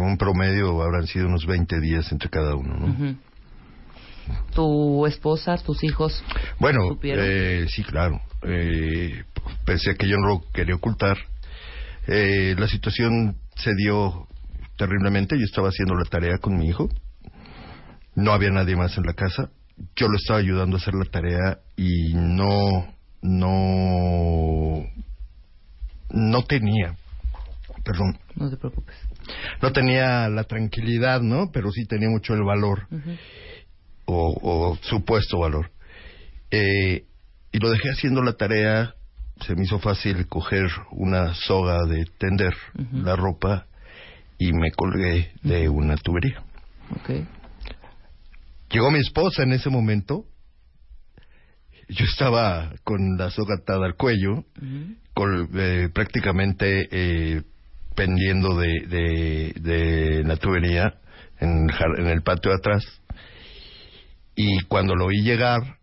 [0.00, 2.86] un promedio habrán sido unos 20 días entre cada uno, ¿no?
[2.86, 3.16] Ujú.
[4.54, 6.22] ¿Tu esposa, tus hijos?
[6.58, 8.20] Bueno, eh, sí, claro.
[8.42, 9.24] Eh,
[9.64, 11.16] pese a que yo no lo quería ocultar,
[12.06, 14.26] eh, la situación se dio
[14.76, 15.36] terriblemente.
[15.38, 16.88] Yo estaba haciendo la tarea con mi hijo.
[18.14, 19.50] No había nadie más en la casa.
[19.96, 24.84] Yo lo estaba ayudando a hacer la tarea y no, no,
[26.10, 26.96] no tenía,
[27.84, 28.94] perdón, No te preocupes.
[29.60, 31.50] no tenía la tranquilidad, ¿no?
[31.52, 32.86] Pero sí tenía mucho el valor
[34.04, 35.72] o, o supuesto valor.
[36.52, 37.04] Eh,
[37.50, 38.94] y lo dejé haciendo la tarea.
[39.44, 42.54] Se me hizo fácil coger una soga de tender
[42.92, 43.66] la ropa
[44.38, 46.42] y me colgué de una tubería.
[48.70, 50.24] Llegó mi esposa en ese momento.
[51.88, 54.44] Yo estaba con la soga atada al cuello,
[55.54, 57.42] eh, prácticamente eh,
[57.94, 60.94] pendiendo de, de, de la tubería
[61.40, 61.68] en,
[61.98, 62.82] en el patio de atrás.
[64.34, 65.78] Y cuando lo oí llegar,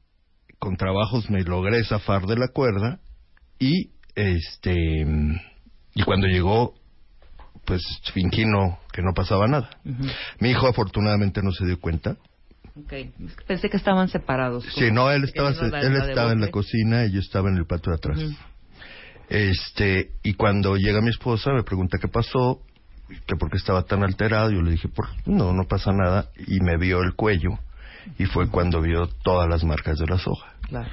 [0.59, 2.99] con trabajos me logré zafar de la cuerda
[3.57, 5.05] y este
[5.93, 6.75] y cuando llegó
[7.65, 7.81] pues
[8.13, 9.69] fingí no, que no pasaba nada.
[10.39, 12.17] Mi hijo afortunadamente no se dio cuenta.
[12.75, 12.93] Ok.
[13.47, 14.65] Pensé que estaban separados.
[14.75, 17.97] Sí, no, él estaba, él en la cocina y yo estaba en el patio de
[17.97, 18.19] atrás.
[19.29, 22.61] Este, y cuando llega mi esposa me pregunta qué pasó,
[23.25, 26.59] que por qué estaba tan alterado, yo le dije, por, no, no pasa nada, y
[26.61, 27.59] me vio el cuello
[28.17, 30.53] y fue cuando vio todas las marcas de la soja.
[30.67, 30.89] Claro.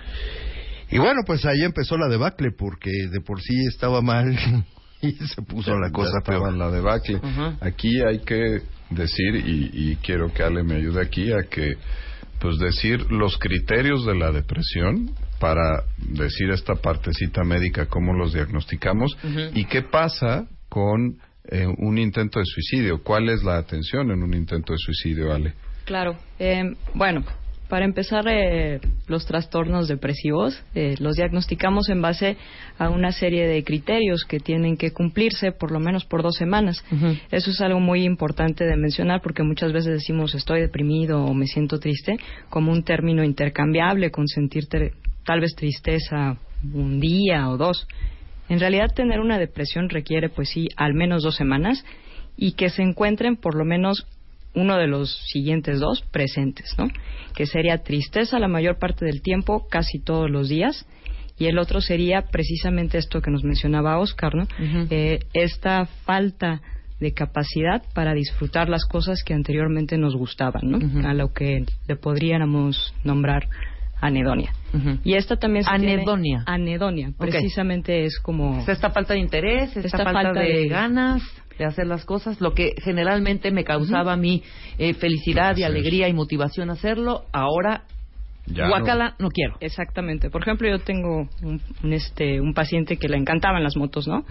[0.90, 4.26] Y bueno, pues ahí empezó la debacle porque de por sí estaba mal
[5.02, 6.54] y se puso la cosa peor.
[6.54, 7.16] la debacle.
[7.16, 7.56] Ujú.
[7.60, 11.76] Aquí hay que decir, y, y quiero que Ale me ayude aquí, a que,
[12.40, 19.16] pues decir los criterios de la depresión para decir esta partecita médica, cómo los diagnosticamos
[19.54, 21.18] y qué pasa con
[21.50, 23.02] eh, un intento de suicidio.
[23.02, 25.54] ¿Cuál es la atención en un intento de suicidio, Ale?
[25.84, 26.16] Claro.
[26.38, 27.24] Eh, bueno,
[27.68, 32.36] para empezar, eh, los trastornos depresivos eh, los diagnosticamos en base
[32.78, 36.84] a una serie de criterios que tienen que cumplirse por lo menos por dos semanas.
[37.30, 41.46] Eso es algo muy importante de mencionar porque muchas veces decimos estoy deprimido o me
[41.46, 42.16] siento triste
[42.48, 44.92] como un término intercambiable con sentirte
[45.24, 46.38] tal vez tristeza
[46.72, 47.86] un día o dos.
[48.48, 51.84] En realidad tener una depresión requiere pues sí al menos dos semanas
[52.36, 54.06] y que se encuentren por lo menos
[54.54, 56.88] uno de los siguientes dos presentes, ¿no?
[57.34, 60.86] Que sería tristeza la mayor parte del tiempo, casi todos los días,
[61.38, 64.46] y el otro sería precisamente esto que nos mencionaba Oscar, ¿no?
[64.90, 66.60] Eh, esta falta
[66.98, 71.08] de capacidad para disfrutar las cosas que anteriormente nos gustaban, ¿no?
[71.08, 73.48] A lo que le podríamos nombrar
[74.00, 74.52] anedonia.
[75.04, 76.42] Y esta también se tiene- Anedonia.
[76.46, 80.48] anedonia, precisamente es como O sea, esta falta de interés, esta, Esta falta, falta de,
[80.52, 81.22] de- ganas
[81.58, 84.42] de hacer las cosas, lo que generalmente me causaba a mí
[84.78, 87.82] eh, felicidad y alegría y motivación hacerlo, ahora
[88.46, 88.68] Ya
[89.18, 89.28] no.
[89.28, 89.56] quiero.
[89.60, 90.30] Exactamente.
[90.30, 94.24] Por ejemplo, yo tengo un, un, este, un paciente que le encantaban las motos, ¿no?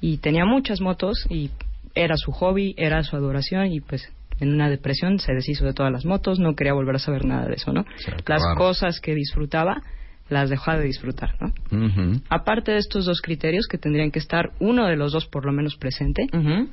[0.00, 1.50] Y tenía muchas motos y
[1.94, 5.90] era su hobby, era su adoración y pues en una depresión se deshizo de todas
[5.90, 7.86] las motos, no quería volver a saber nada de eso, ¿no?
[8.26, 9.82] Las cosas que disfrutaba
[10.28, 11.52] las dejó de disfrutar, ¿no?
[12.28, 15.52] Aparte de estos dos criterios que tendrían que estar uno de los dos por lo
[15.52, 16.26] menos presente,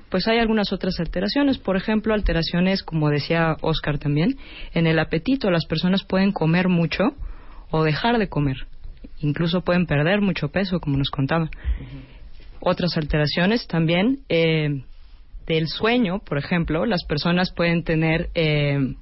[0.10, 1.60] pues hay algunas otras alteraciones.
[1.60, 4.38] Por ejemplo, alteraciones, como decía Oscar también,
[4.74, 5.52] en el apetito.
[5.52, 7.04] Las personas pueden comer mucho
[7.70, 8.58] o dejar de comer.
[9.20, 11.50] Incluso pueden perder mucho peso, como nos contaba.
[12.60, 14.84] Otras alteraciones también eh,
[15.46, 18.96] del sueño, por ejemplo, las personas pueden tener eh,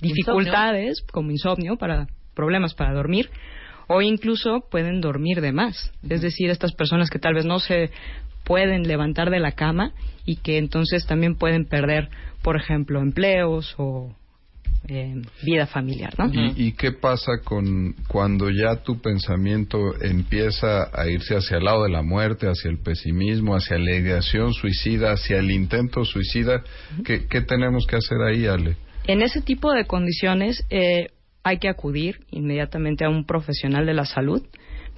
[0.00, 3.30] dificultades como insomnio para problemas para dormir
[3.88, 5.92] o incluso pueden dormir de más.
[6.08, 7.90] Es decir, estas personas que tal vez no se
[8.44, 9.92] pueden levantar de la cama
[10.24, 12.08] y que entonces también pueden perder,
[12.42, 14.14] por ejemplo, empleos o
[14.88, 16.30] eh, vida familiar, ¿no?
[16.32, 21.82] ¿Y, y qué pasa con cuando ya tu pensamiento empieza a irse hacia el lado
[21.84, 26.62] de la muerte, hacia el pesimismo, hacia la ideación suicida, hacia el intento suicida?
[27.04, 28.76] ¿Qué, qué tenemos que hacer ahí, Ale?
[29.08, 31.08] En ese tipo de condiciones eh,
[31.46, 34.42] hay que acudir inmediatamente a un profesional de la salud,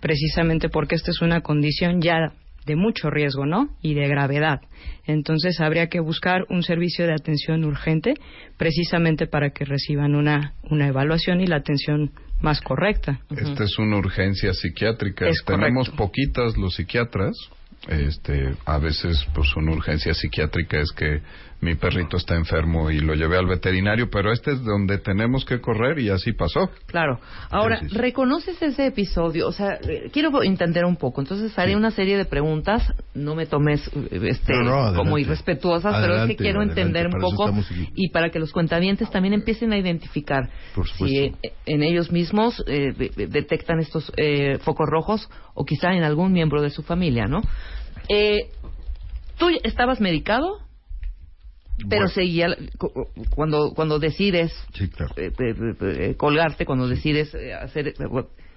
[0.01, 2.33] precisamente porque esta es una condición ya
[2.65, 3.69] de mucho riesgo, ¿no?
[3.83, 4.63] Y de gravedad.
[5.07, 8.15] Entonces habría que buscar un servicio de atención urgente,
[8.57, 13.21] precisamente para que reciban una, una evaluación y la atención más correcta.
[13.29, 15.29] Esta es una urgencia psiquiátrica.
[15.29, 16.03] Es Tenemos correcto.
[16.03, 17.37] poquitas los psiquiatras.
[17.89, 21.21] Este, a veces, pues, una urgencia psiquiátrica es que
[21.61, 25.61] mi perrito está enfermo y lo llevé al veterinario, pero este es donde tenemos que
[25.61, 26.71] correr y así pasó.
[26.87, 27.19] Claro.
[27.51, 27.81] Ahora.
[27.91, 29.49] ¿reconoces ese episodio?
[29.49, 31.21] O sea, eh, quiero entender un poco.
[31.21, 32.93] Entonces haré una serie de preguntas.
[33.15, 34.99] No me tomes eh, este, No, no, adelante.
[34.99, 37.51] como irrespetuosas, pero es que quiero adelante, entender un poco
[37.95, 40.51] y para que los cuentavientes también empiecen a identificar
[40.97, 41.33] si eh,
[41.67, 46.33] en ellos mismos eh, de- de- detectan estos eh, focos rojos o quizá en algún
[46.33, 47.41] miembro de su familia, ¿no?
[48.09, 48.51] Eh,
[49.39, 50.59] ¿Tú estabas medicado?
[51.79, 52.09] Pero Bueno.
[52.09, 52.93] seguía cu-
[53.31, 55.15] cuando cuando decides Sí, claro.
[55.17, 57.95] eh, eh, colgarte cuando decides eh, hacer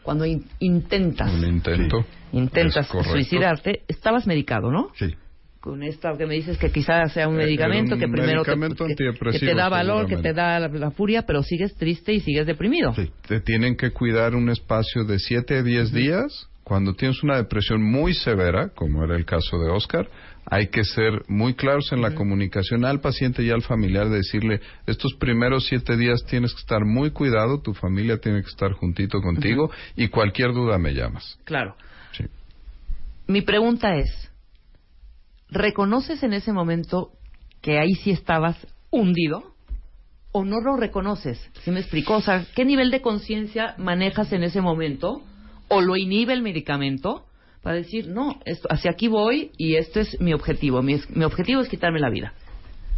[0.03, 2.03] cuando in- intentas Un intento.
[2.33, 5.13] intentas suicidarte estabas medicado no Sí.
[5.59, 9.31] con esta que me dices que quizás sea un medicamento que primero te, medicamento que-
[9.31, 12.47] que te da valor que te da la, la furia pero sigues triste y sigues
[12.47, 13.11] deprimido Sí.
[13.27, 16.47] Te tienen que cuidar un espacio de 7 a 10 días.
[16.63, 20.07] Cuando tienes una depresión muy severa, como era el caso de Oscar,
[20.45, 24.61] hay que ser muy claros en la comunicación al paciente y al familiar, de decirle,
[24.87, 29.21] estos primeros siete días tienes que estar muy cuidado, tu familia tiene que estar juntito
[29.21, 31.39] contigo y cualquier duda me llamas.
[31.43, 31.75] claro
[32.11, 32.25] Sí.
[33.27, 34.31] mi pregunta es
[35.49, 37.11] ¿reconoces en ese momento
[37.61, 38.57] que ahí sí estabas
[38.89, 39.51] hundido?
[40.33, 41.37] ¿O no lo reconoces?
[41.63, 42.15] ¿Sí me explico?
[42.15, 45.21] O sea, ¿qué nivel de conciencia manejas en ese momento?
[45.67, 47.25] ¿O lo inhibe el medicamento?
[47.61, 50.81] Para decir, no, esto, hacia aquí voy y este es mi objetivo.
[50.81, 52.33] Mi, mi objetivo es quitarme la vida.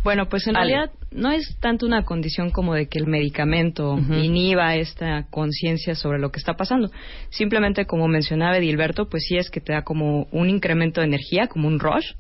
[0.04, 0.74] Bueno, pues en Ale.
[0.74, 6.20] realidad no es tanto una condición como de que el medicamento inhiba esta conciencia sobre
[6.20, 6.92] lo que está pasando.
[7.30, 11.48] Simplemente, como mencionaba Edilberto, pues sí es que te da como un incremento de energía,
[11.48, 12.16] como un rush,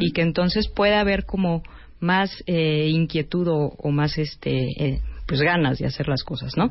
[0.00, 1.62] y que entonces puede haber como
[2.00, 6.70] más eh, inquietud o, o más este eh, pues ganas de hacer las cosas, ¿no?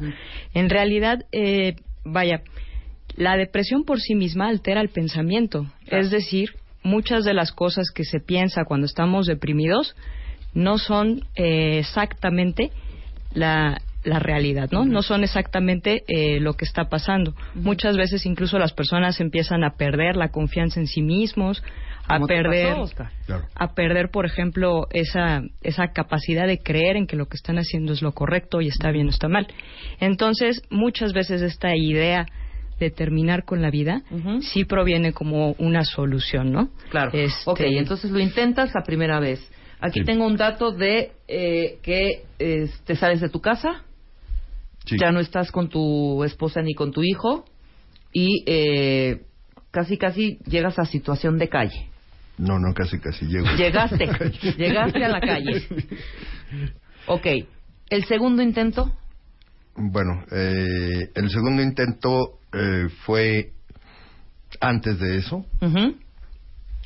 [0.56, 2.42] En realidad, eh, vaya,
[3.16, 6.50] la depresión por sí misma altera el pensamiento, es decir,
[6.84, 9.96] muchas de las cosas que se piensa cuando estamos deprimidos
[10.54, 12.72] no son eh, exactamente
[13.34, 14.86] la, la realidad, ¿no?
[14.86, 17.34] No son exactamente eh, lo que está pasando.
[17.56, 21.64] Muchas veces incluso las personas empiezan a perder la confianza en sí mismos,
[22.08, 23.12] a ¿Cómo te perder, pasó, Oscar?
[23.26, 23.46] Claro.
[23.56, 27.94] a perder, por ejemplo, esa esa capacidad de creer en que lo que están haciendo
[27.94, 29.48] es lo correcto y está bien o está mal.
[30.00, 32.28] Entonces, muchas veces esta idea
[32.80, 34.42] de terminar con la vida Ujú.
[34.42, 36.70] sí proviene como una solución, ¿no?
[36.90, 37.12] Claro.
[37.14, 39.40] Este, Ok, entonces lo intentas la primera vez.
[39.80, 40.06] Aquí Sí.
[40.06, 43.84] tengo un dato de eh, que eh, te sales de tu casa,
[44.86, 44.98] Sí.
[45.00, 47.46] ya no estás con tu esposa ni con tu hijo
[48.14, 49.22] y eh,
[49.72, 51.88] casi casi llegas a situación de calle.
[52.38, 53.48] No, no, casi, casi llego.
[53.58, 54.06] Llegaste,
[54.58, 55.64] llegaste a la calle.
[57.08, 57.26] Ok,
[57.90, 58.92] el segundo intento,
[59.78, 63.52] Bueno, eh, el segundo intento eh, fue
[64.62, 65.46] antes de eso.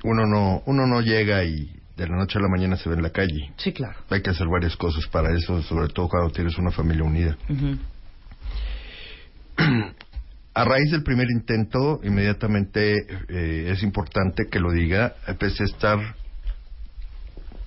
[0.03, 3.03] Uno no, uno no llega y de la noche a la mañana se ve en
[3.03, 3.51] la calle.
[3.57, 3.99] sí, claro.
[4.09, 7.38] Hay que hacer varias cosas para eso, sobre todo cuando tienes una familia unida.
[10.53, 12.95] A raíz del primer intento, inmediatamente
[13.30, 16.15] eh, es importante que lo diga, empecé a estar,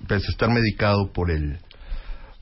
[0.01, 1.57] empecé a estar medicado por el,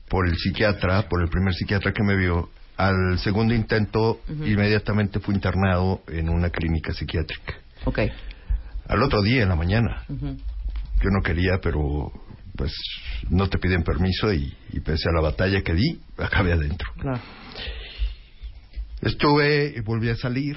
[0.08, 2.50] por el psiquiatra, por el primer psiquiatra que me vio.
[2.76, 7.54] Al segundo intento, inmediatamente fui internado en una clínica psiquiátrica.
[7.84, 8.00] Ok.
[8.88, 12.10] Al otro día, en la mañana, yo no quería, pero
[12.56, 12.72] pues
[13.30, 16.90] no te piden permiso y, y pese a la batalla que di, acabé adentro.
[16.98, 17.20] Claro.
[19.00, 20.56] Estuve, volví a salir,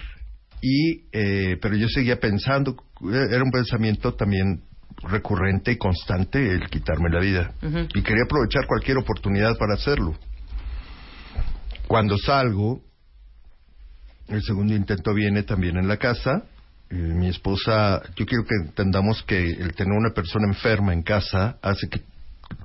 [0.61, 2.76] y, eh, pero yo seguía pensando,
[3.11, 4.63] eh, era un pensamiento también
[5.03, 7.53] recurrente y constante el quitarme la vida.
[7.93, 10.18] Y quería aprovechar cualquier oportunidad para hacerlo.
[11.88, 12.81] Cuando salgo,
[14.27, 16.43] el segundo intento viene también en la casa.
[16.89, 21.57] eh, mi esposa, yo quiero que entendamos que el tener una persona enferma en casa
[21.61, 22.01] hace que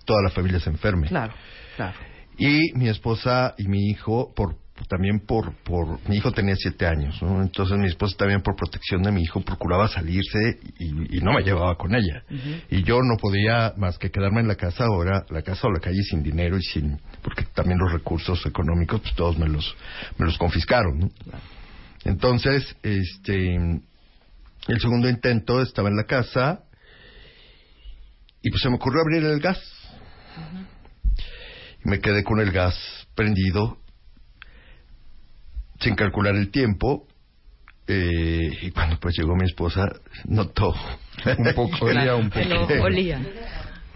[0.05, 1.09] toda la familia se enferme.
[1.09, 1.33] Claro,
[1.77, 1.97] claro.
[2.37, 4.57] Y mi esposa y mi hijo, por
[4.89, 7.43] también por, por mi hijo tenía siete años, ¿no?
[7.43, 11.43] entonces mi esposa también por protección de mi hijo procuraba salirse y, y no me
[11.43, 12.25] llevaba con ella.
[12.71, 15.81] Y yo no podía más que quedarme en la casa ahora, la casa o la
[15.81, 19.77] calle sin dinero y sin, porque también los recursos económicos, pues todos me los,
[20.19, 20.99] me los confiscaron.
[20.99, 21.09] ¿no?
[22.05, 26.65] Entonces, este, el segundo intento estaba en la casa
[28.43, 29.61] y pues se me ocurrió abrir el gas.
[31.85, 32.77] Y me quedé con el gas
[33.15, 33.79] prendido
[35.81, 37.07] sin calcular el tiempo.
[37.87, 39.89] eh, y cuando pues llegó mi esposa,
[40.27, 40.73] notó
[41.39, 42.75] Un poco, olía un que poco.
[42.77, 43.21] lo olía.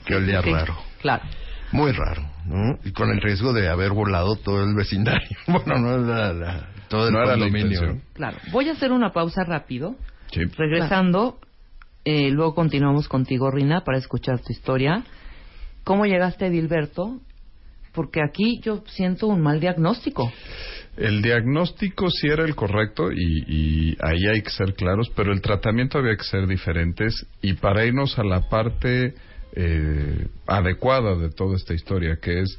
[0.04, 0.76] que olía Sí, raro.
[1.00, 1.22] Claro.
[1.70, 2.78] Muy raro, ¿no?
[2.84, 5.28] Y con el riesgo de haber volado todo el vecindario.
[5.46, 8.02] Bueno, no la, la- todo el No era intención.
[8.14, 8.36] Claro.
[8.52, 9.96] Voy a hacer una pausa rápido.
[10.32, 10.40] Sí.
[10.56, 11.38] Regresando,
[12.04, 15.04] eh, luego continuamos contigo, Rina, para escuchar tu historia.
[15.84, 17.20] ¿Cómo llegaste, Edilberto?
[17.94, 20.32] Porque aquí yo siento un mal diagnóstico.
[20.96, 25.40] El diagnóstico sí era el correcto y, y ahí hay que ser claros, pero el
[25.40, 29.14] tratamiento había que ser diferentes y para irnos a la parte
[29.56, 32.58] eh, adecuada de toda esta historia, que es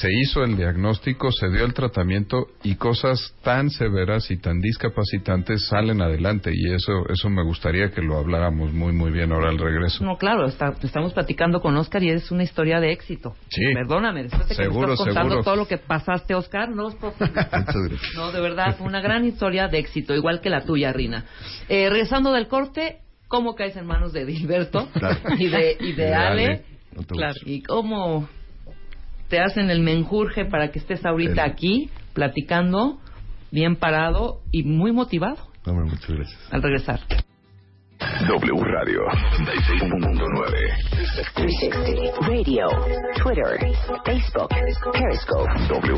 [0.00, 5.66] se hizo el diagnóstico, se dio el tratamiento y cosas tan severas y tan discapacitantes
[5.68, 9.58] salen adelante y eso eso me gustaría que lo habláramos muy muy bien ahora al
[9.58, 10.04] regreso.
[10.04, 13.36] No, claro, está- estamos platicando con Oscar y es una historia de éxito.
[13.50, 13.62] Sí.
[13.72, 15.44] Perdóname, después de que Seguro, me estás contando seguro.
[15.44, 16.96] todo lo que pasaste, Oscar, no es.
[18.16, 21.24] No, de verdad, fue una gran historia de éxito, igual que la tuya, Rina.
[21.68, 25.18] Eh, regresando del corte, ¿cómo caes en manos de Dilberto Claro.
[25.38, 26.44] y de, y de De Ale?
[26.46, 26.64] Ale.
[26.96, 28.28] No te Claro, y cómo
[29.28, 32.98] te hacen el menjurje para que estés ahorita aquí, platicando,
[33.50, 36.40] bien parado y muy motivado Hombre, muchas gracias.
[36.52, 37.00] al regresar.
[38.00, 39.00] W Radio
[39.38, 40.94] 96.9.
[41.34, 42.66] 360 Radio,
[43.22, 43.58] Twitter,
[44.04, 44.48] Facebook,
[44.92, 45.48] Periscope.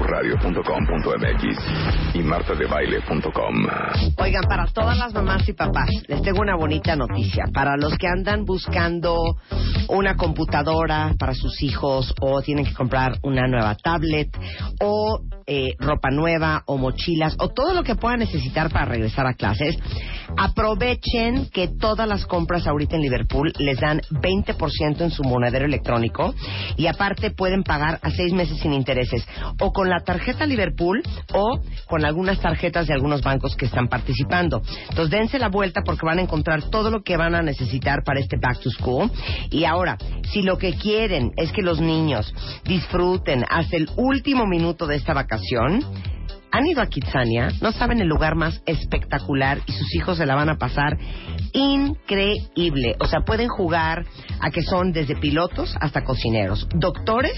[0.02, 1.42] wradio.com.mx
[2.14, 3.66] y martadebaile.com.
[4.18, 7.44] Oigan, para todas las mamás y papás, les tengo una bonita noticia.
[7.52, 9.36] Para los que andan buscando
[9.88, 14.36] una computadora para sus hijos o tienen que comprar una nueva tablet
[14.80, 19.34] o eh, ropa nueva o mochilas o todo lo que puedan necesitar para regresar a
[19.34, 19.76] clases,
[20.36, 26.34] Aprovechen que todas las compras ahorita en Liverpool les dan 20% en su monedero electrónico
[26.76, 29.26] y aparte pueden pagar a seis meses sin intereses
[29.60, 34.62] o con la tarjeta Liverpool o con algunas tarjetas de algunos bancos que están participando.
[34.90, 38.20] Entonces dense la vuelta porque van a encontrar todo lo que van a necesitar para
[38.20, 39.10] este back to school.
[39.50, 39.96] Y ahora,
[40.32, 42.34] si lo que quieren es que los niños
[42.64, 45.35] disfruten hasta el último minuto de esta vacación,
[46.50, 50.34] han ido a Kitsania, no saben el lugar más espectacular y sus hijos se la
[50.34, 50.96] van a pasar
[51.52, 52.96] increíble.
[52.98, 54.06] O sea, pueden jugar
[54.40, 57.36] a que son desde pilotos hasta cocineros, doctores,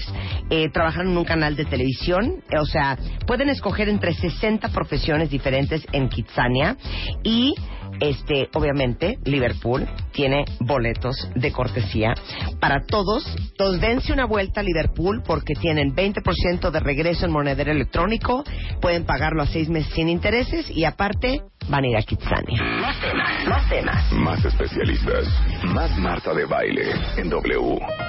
[0.49, 5.29] eh, trabajan en un canal de televisión, eh, o sea, pueden escoger entre 60 profesiones
[5.29, 6.77] diferentes en Kitsania
[7.23, 7.55] y
[7.99, 12.13] este, obviamente, Liverpool tiene boletos de cortesía
[12.59, 13.25] para todos.
[13.37, 18.43] Entonces, dense una vuelta a Liverpool porque tienen 20% de regreso en monedero electrónico,
[18.81, 22.63] pueden pagarlo a seis meses sin intereses y aparte van a ir a Kitsania.
[22.81, 24.11] Más temas, más temas.
[24.13, 25.25] Más especialistas.
[25.63, 28.08] Más Marta de Baile en W.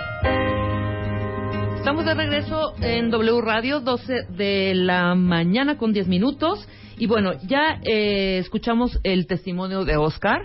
[1.91, 6.65] Estamos de regreso en W Radio, 12 de la mañana con 10 minutos.
[6.99, 10.41] Y bueno, ya eh, escuchamos el testimonio de Oscar.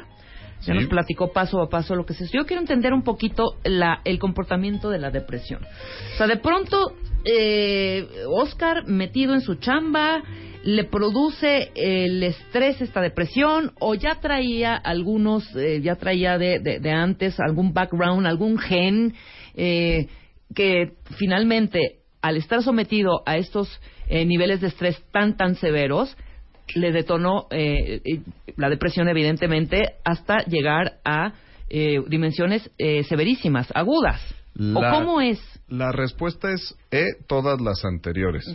[0.65, 2.25] Ya nos platicó paso a paso lo que se.
[2.35, 5.61] Yo quiero entender un poquito la, el comportamiento de la depresión.
[6.15, 10.23] O sea, de pronto, eh, Oscar metido en su chamba,
[10.63, 16.79] le produce el estrés esta depresión o ya traía algunos, eh, ya traía de, de,
[16.79, 19.13] de, antes algún background, algún gen
[19.53, 20.07] eh,
[20.53, 26.15] que finalmente al estar sometido a estos eh, niveles de estrés tan tan severos
[26.73, 28.21] le detonó eh, eh,
[28.57, 31.33] la depresión evidentemente hasta llegar a
[31.69, 34.21] eh, dimensiones eh, severísimas, agudas.
[34.55, 35.39] La- ¿O cómo es?
[35.67, 38.45] La respuesta es E, todas las anteriores.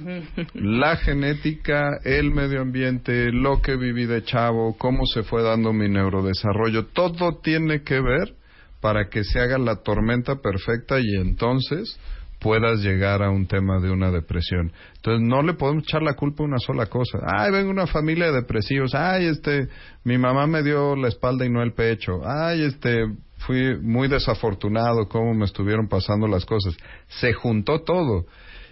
[0.54, 5.88] La genética, el medio ambiente, lo que viví de chavo, cómo se fue dando mi
[5.88, 8.34] neurodesarrollo, todo tiene que ver
[8.80, 11.98] para que se haga la tormenta perfecta y entonces
[12.40, 14.72] puedas llegar a un tema de una depresión.
[14.96, 17.18] Entonces no le podemos echar la culpa a una sola cosa.
[17.26, 18.94] Ay, vengo una familia de depresivos.
[18.94, 19.68] Ay, este,
[20.04, 22.22] mi mamá me dio la espalda y no el pecho.
[22.24, 23.04] Ay, este,
[23.46, 26.74] fui muy desafortunado cómo me estuvieron pasando las cosas.
[27.08, 28.24] Se juntó todo.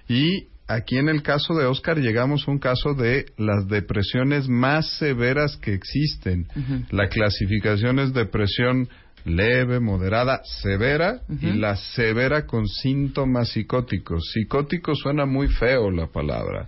[0.09, 4.99] Y aquí en el caso de Oscar llegamos a un caso de las depresiones más
[4.99, 6.47] severas que existen.
[6.91, 8.89] La clasificación es depresión
[9.29, 14.31] leve, moderada, severa y la severa con síntomas psicóticos.
[14.33, 16.67] Psicótico suena muy feo la palabra.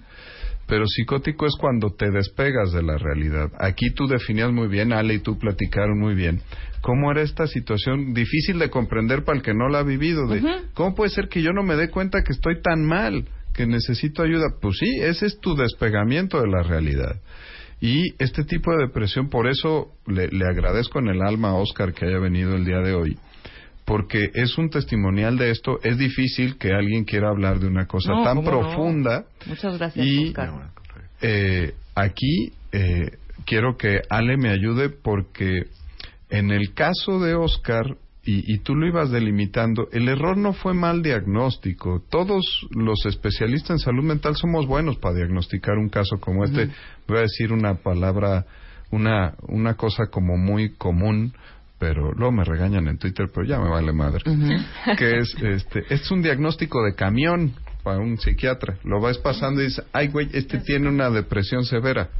[0.67, 3.51] Pero psicótico es cuando te despegas de la realidad.
[3.59, 6.41] Aquí tú definías muy bien, Ale y tú platicaron muy bien,
[6.81, 10.29] cómo era esta situación difícil de comprender para el que no la ha vivido.
[10.29, 10.41] De,
[10.75, 14.23] ¿Cómo puede ser que yo no me dé cuenta que estoy tan mal, que necesito
[14.23, 14.47] ayuda?
[14.61, 17.17] Pues sí, ese es tu despegamiento de la realidad.
[17.81, 21.95] Y este tipo de depresión, por eso le, le agradezco en el alma a Oscar
[21.95, 23.17] que haya venido el día de hoy,
[23.87, 25.79] porque es un testimonial de esto.
[25.83, 29.25] Es difícil que alguien quiera hablar de una cosa No, tan profunda.
[29.47, 30.71] Muchas gracias, Y Oscar.
[31.23, 33.13] eh, aquí eh,
[33.47, 35.65] quiero que Ale me ayude porque
[36.29, 40.75] en el caso de Oscar, y, y tú lo ibas delimitando, el error no fue
[40.75, 42.03] mal diagnóstico.
[42.11, 46.71] Todos los especialistas en salud mental somos buenos para diagnosticar un caso como este.
[47.09, 48.45] Voy a decir una palabra,
[48.91, 51.33] una, una cosa como muy común,
[51.79, 54.23] pero luego me regañan en Twitter, pero ya me vale madre.
[54.99, 58.77] Que es, este, es un diagnóstico de camión para un psiquiatra.
[58.85, 62.11] Lo vas pasando y dices, ay güey, este tiene una depresión severa.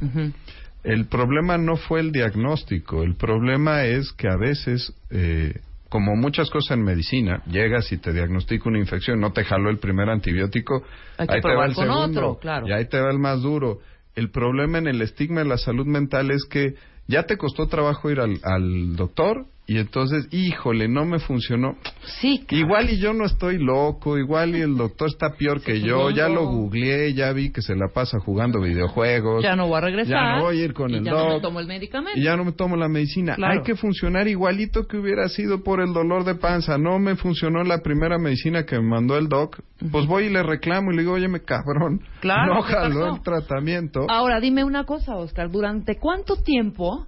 [0.83, 5.59] El problema no fue el diagnóstico, el problema es que a veces, eh,
[5.91, 9.77] como muchas cosas en medicina, llegas y te diagnostica una infección, no te jaló el
[9.77, 10.85] primer antibiótico,
[11.17, 12.65] Hay que ahí te va el segundo, otro, claro.
[12.65, 13.79] y ahí te va el más duro.
[14.15, 16.75] El problema en el estigma de la salud mental es que
[17.07, 21.77] ya te costó trabajo ir al, al doctor y entonces, híjole, no me funcionó.
[22.19, 26.09] Sí, Igual y yo no estoy loco, igual y el doctor está peor que yo,
[26.09, 29.43] ya lo googleé, ya vi que se la pasa jugando videojuegos.
[29.43, 30.11] ya no voy a regresar.
[30.11, 32.19] Ya no voy a ir con y el ya no me tomo el medicamento.
[32.19, 33.35] Y ya no me tomo la medicina.
[33.35, 33.53] Claro.
[33.53, 36.77] Hay que funcionar igualito que hubiera sido por el dolor de panza.
[36.77, 39.59] No me funcionó la primera medicina que me mandó el doc.
[39.91, 42.01] Pues voy y le reclamo y le digo, oye, me cabrón.
[42.19, 44.05] Claro, No ¿qué jaló el tratamiento.
[44.09, 45.49] Ahora, dime una cosa, Oscar.
[45.49, 47.07] ¿Durante cuánto tiempo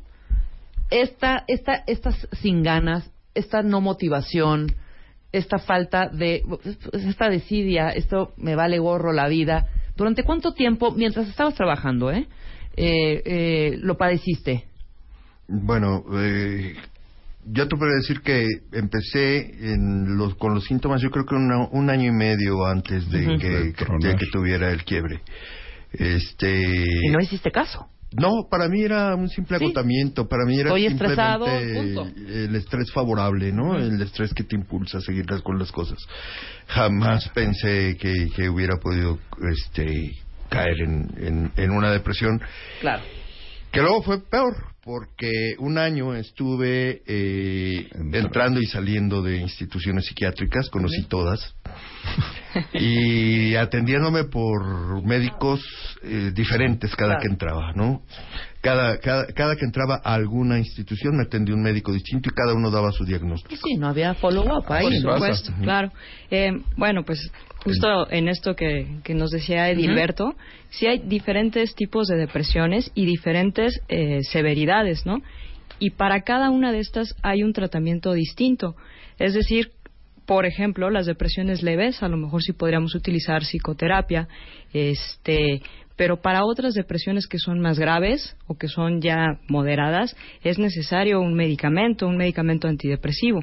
[1.02, 4.68] esta, esta, estas sin ganas, esta no motivación,
[5.32, 6.44] esta falta de,
[6.94, 9.68] esta desidia, esto me vale gorro la vida,
[9.98, 12.28] ¿durante cuánto tiempo, mientras estabas trabajando, eh,
[12.78, 14.66] eh, eh, lo padeciste?
[15.48, 16.76] Bueno, eh,
[17.46, 21.68] yo te puedo decir que empecé en los, con los síntomas, yo creo que una-
[21.72, 25.22] un año y medio antes de, que, de que tuviera el quiebre.
[25.92, 27.88] Este, Y no hiciste caso.
[28.16, 29.66] No, para mí era un simple ¿Sí?
[29.66, 33.78] agotamiento, para mí era Estoy simplemente el estrés favorable, ¿no?
[33.78, 35.98] El estrés que te impulsa a seguir con las cosas.
[36.68, 39.20] Jamás pensé que, que hubiera podido
[39.52, 40.12] este,
[40.50, 42.42] caer en, en, en una depresión.
[42.82, 43.04] Claro.
[43.74, 50.70] Que luego fue peor, porque un año estuve eh, entrando y saliendo de instituciones psiquiátricas,
[50.70, 51.56] conocí todas,
[52.74, 55.60] y atendiéndome por médicos
[56.04, 57.22] eh, diferentes cada Claro.
[57.22, 58.04] que entraba, ¿no?
[58.64, 62.54] Cada, cada, cada que entraba a alguna institución me atendía un médico distinto y cada
[62.54, 63.68] uno daba su diagnóstico.
[63.68, 65.02] Sí, no había follow-up ahí.
[65.02, 65.92] Por supuesto, claro.
[66.32, 70.36] Eh, bueno, pues justo en esto que, que nos decía Edilberto,
[70.70, 75.22] sí hay diferentes tipos de depresiones y diferentes eh, severidades, ¿no?
[75.80, 78.78] Y para cada una de estas hay un tratamiento distinto.
[79.20, 79.72] Es decir,
[80.26, 84.30] por ejemplo, las depresiones leves, a lo mejor sí podríamos utilizar psicoterapia,
[84.72, 85.62] este,
[85.96, 91.22] pero para otras depresiones que son más graves o que son ya moderadas, es necesario
[91.22, 93.42] un medicamento, un medicamento antidepresivo.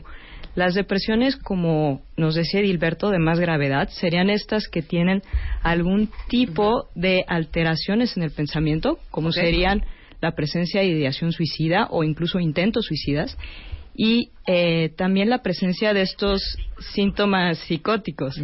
[0.55, 5.23] Las depresiones, como nos decía Edilberto, de más gravedad, serían estas que tienen
[5.63, 9.85] algún tipo de alteraciones en el pensamiento, como serían
[10.21, 13.39] la presencia de ideación suicida o incluso intentos suicidas,
[13.95, 16.43] y eh, también la presencia de estos
[16.95, 18.41] síntomas psicóticos.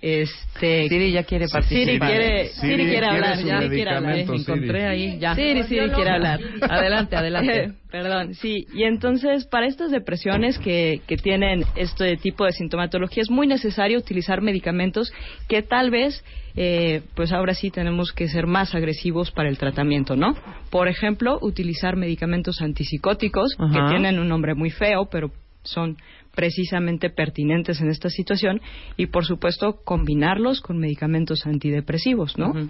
[0.00, 1.86] Este, Siri ya quiere participar.
[1.86, 4.18] Siri quiere, Siri Siri quiere hablar, ya quiere hablar.
[4.18, 5.34] encontré ahí, ya.
[5.34, 6.40] Siri, Siri quiere hablar.
[6.60, 7.72] Adelante, adelante.
[7.90, 8.66] Perdón, sí.
[8.74, 13.98] Y entonces, para estas depresiones que, que tienen este tipo de sintomatología, es muy necesario
[13.98, 15.12] utilizar medicamentos
[15.48, 16.22] que tal vez,
[16.56, 20.36] eh, pues ahora sí tenemos que ser más agresivos para el tratamiento, ¿no?
[20.68, 23.72] Por ejemplo, utilizar medicamentos antipsicóticos, Ajá.
[23.72, 25.30] que tienen un nombre muy feo, pero
[25.62, 25.96] son
[26.36, 28.60] precisamente pertinentes en esta situación
[28.96, 32.50] y por supuesto combinarlos con medicamentos antidepresivos, ¿no?
[32.50, 32.68] Ujú.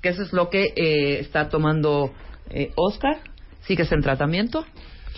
[0.00, 2.12] Que eso es lo que eh, está tomando
[2.50, 3.18] eh, Oscar.
[3.60, 4.64] ¿Sigues en tratamiento?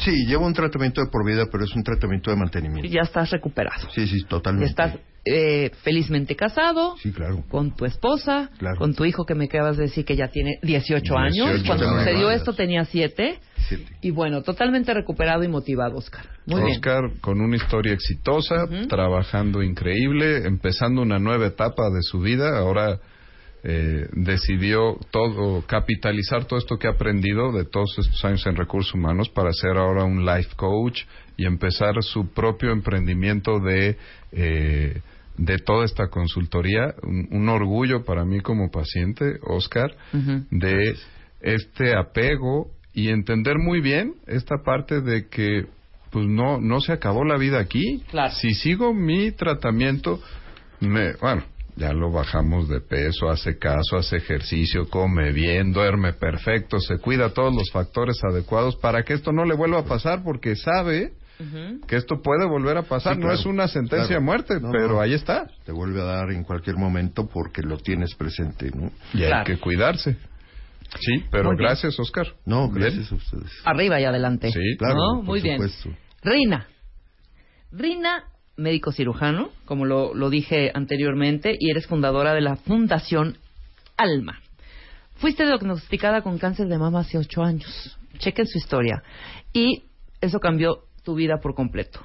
[0.01, 2.91] Sí, llevo un tratamiento de por vida, pero es un tratamiento de Y mantenimiento.
[2.93, 3.89] ya estás recuperado.
[3.95, 4.69] Sí, sí, Y totalmente.
[4.69, 6.97] estás eh, felizmente casado.
[6.99, 7.45] Sí, claro.
[7.49, 8.77] Con tu esposa, Claro.
[8.77, 11.63] con tu hijo que me acabas de decir que ya tiene 18, 18 años.
[11.67, 13.39] Cuando sucedió esto tenía 7.
[13.67, 13.97] Siete.
[14.03, 16.27] Y bueno, totalmente recuperado y motivado, Oscar.
[16.47, 16.73] Muy bien.
[16.75, 22.59] Oscar con una historia exitosa, trabajando increíble, empezando una nueva etapa de su vida.
[22.59, 22.99] Ahora
[23.67, 28.93] eh, decidió todo capitalizar todo esto que ha aprendido de todos estos años en recursos
[28.93, 31.01] humanos para ser ahora un life coach
[31.39, 33.97] y empezar su propio emprendimiento de
[34.33, 35.01] eh,
[35.37, 36.95] de toda esta consultoría.
[37.03, 39.95] Un, un orgullo para mí como paciente, Oscar,
[40.51, 40.97] de
[41.41, 45.67] este apego y entender muy bien esta parte de que
[46.11, 48.03] pues no no se acabó la vida aquí.
[48.11, 48.33] Claro.
[48.35, 50.21] Si sigo mi tratamiento,
[50.81, 51.43] me, bueno,
[51.77, 57.31] ya lo bajamos de peso, hace caso, hace ejercicio, come bien, duerme perfecto, se cuida
[57.31, 61.13] todos los factores adecuados para que esto no le vuelva a pasar porque sabe
[61.89, 63.15] Que esto puede volver a pasar.
[63.15, 63.41] Sí, no claro.
[63.41, 64.21] es una sentencia Claro.
[64.21, 65.01] de muerte, No, pero no.
[65.01, 65.49] ahí está.
[65.67, 68.91] Te vuelve a dar en cualquier momento porque lo tienes presente, ¿no?
[69.13, 70.17] Y hay que cuidarse.
[71.01, 71.67] Sí, pero Muy bien.
[71.69, 72.29] gracias, Oscar.
[72.47, 72.83] No, Bien.
[72.85, 73.51] gracias a ustedes.
[73.65, 74.53] Arriba y adelante.
[74.53, 75.17] Sí, Claro, ¿No?
[75.19, 75.57] por Muy bien.
[75.57, 75.91] supuesto.
[76.23, 76.69] Rina.
[77.73, 78.25] Rina,
[78.57, 83.39] médico cirujano, como lo, lo dije anteriormente, y eres fundadora de la Fundación
[83.97, 84.39] Alma.
[85.17, 87.99] Fuiste diagnosticada con cáncer de mama hace ocho años.
[88.19, 89.03] Chequen su historia.
[89.53, 89.85] Y
[90.21, 92.01] eso cambió tu vida por completo.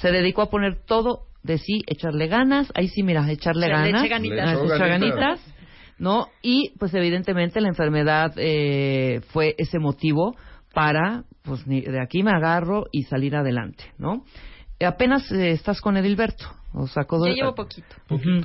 [0.00, 2.70] Se dedicó a poner todo de sí, echarle ganas.
[2.74, 4.00] Ahí sí, mira, echarle Se le ganas.
[4.02, 4.36] eche ganitas.
[4.62, 4.78] Le ganitas.
[4.80, 5.54] ganitas.
[5.98, 6.28] ¿no?
[6.42, 10.36] Y pues evidentemente la enfermedad eh, fue ese motivo
[10.72, 14.24] para, pues ni- de aquí me agarro y salir adelante, ¿no?
[14.80, 17.96] Apenas eh, estás con Edilberto, o sacó Ya llevo poquito,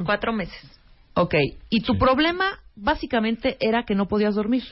[0.03, 0.79] cuatro meses.
[1.13, 1.35] Ok,
[1.69, 4.63] y tu problema básicamente era que no podías dormir,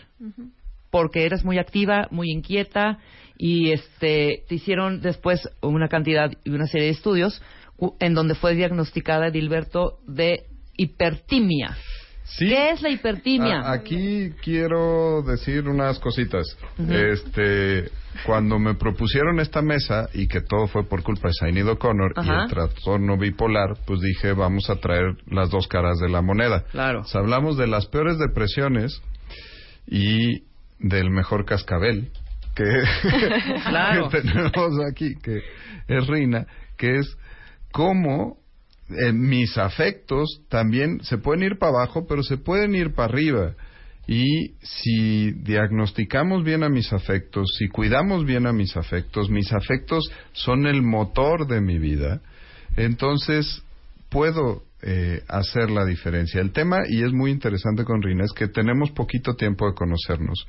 [0.92, 3.00] porque eras muy activa, muy inquieta,
[3.38, 7.42] y este te hicieron después una cantidad y una serie de estudios
[8.00, 10.44] en donde fue diagnosticada Edilberto de
[10.78, 11.76] hipertimia.
[12.24, 12.48] Sí.
[12.48, 13.60] ¿Qué es la hipertimia?
[13.62, 16.46] A- aquí quiero decir unas cositas.
[16.88, 17.90] Este,
[18.26, 22.20] cuando me propusieron esta mesa y que todo fue por culpa de Sinead O'Connor y
[22.20, 22.44] Ajá.
[22.44, 26.64] el trastorno bipolar, pues dije, vamos a traer las dos caras de la moneda.
[26.72, 27.02] Claro.
[27.02, 29.02] O sea, hablamos de las peores depresiones
[29.88, 30.44] y
[30.82, 32.12] del mejor cascabel
[32.56, 32.64] que,
[33.64, 34.10] Claro.
[34.10, 35.42] que tenemos aquí, que
[35.88, 36.46] es Rina,
[36.78, 37.18] que es
[37.72, 38.38] cómo
[38.90, 43.54] eh, mis afectos también se pueden ir para abajo, pero se pueden ir para arriba.
[44.08, 50.12] Y si diagnosticamos bien a mis afectos, si cuidamos bien a mis afectos, mis afectos
[50.34, 52.20] son el motor de mi vida,
[52.76, 53.64] entonces
[54.10, 56.42] puedo eh, hacer la diferencia.
[56.42, 60.46] El tema, y es muy interesante con Rina, es que tenemos poquito tiempo de conocernos.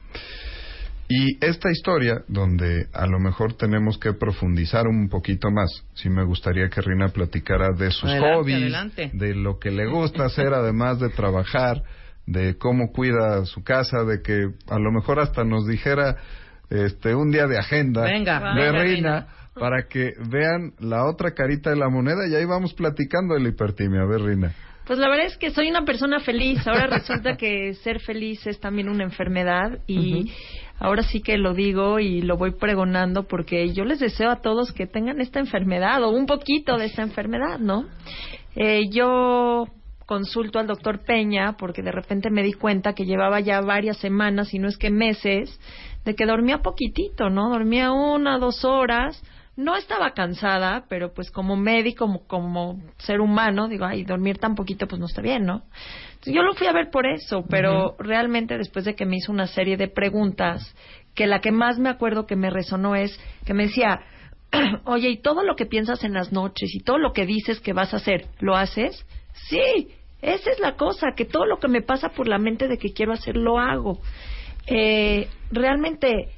[1.09, 6.25] Y esta historia, donde a lo mejor tenemos que profundizar un poquito más, sí me
[6.25, 9.11] gustaría que Rina platicara de sus Adelante, hobbies, adelante.
[9.13, 11.83] de lo que le gusta hacer además de trabajar,
[12.27, 16.17] de cómo cuida su casa, de que a lo mejor hasta nos dijera
[16.71, 19.27] este un día de agenda Venga, de Rina.
[19.55, 23.49] Para que vean la otra carita de la moneda y ahí vamos platicando de la
[23.49, 24.03] hipertimia.
[24.03, 24.55] A ver, Rina.
[24.87, 26.67] Pues la verdad es que soy una persona feliz.
[26.67, 30.33] Ahora resulta que ser feliz es también una enfermedad y
[30.79, 34.73] ahora sí que lo digo y lo voy pregonando porque yo les deseo a todos
[34.73, 37.87] que tengan esta enfermedad o un poquito de esta enfermedad, ¿no?
[38.57, 39.67] Eh, yo
[40.07, 44.49] consulto al doctor Peña porque de repente me di cuenta que llevaba ya varias semanas,
[44.49, 45.61] si no es que meses,
[46.05, 47.51] de que dormía poquitito, ¿no?
[47.51, 49.23] Dormía una, dos horas.
[49.55, 54.55] No estaba cansada, pero pues como médico, como, como ser humano, digo, ay, dormir tan
[54.55, 55.63] poquito pues no está bien, ¿no?
[56.13, 59.31] Entonces, yo lo fui a ver por eso, pero realmente después de que me hizo
[59.31, 60.75] una serie de preguntas,
[61.15, 64.01] que la que más me acuerdo que me resonó es que me decía,
[64.85, 67.75] oye, ¿y todo lo que piensas en las noches y todo lo que dices que
[67.75, 69.05] vas a hacer, lo haces?
[69.35, 69.89] Sí,
[70.23, 72.93] esa es la cosa, que todo lo que me pasa por la mente de que
[72.93, 74.01] quiero hacer, lo hago.
[74.67, 76.31] Eh, realmente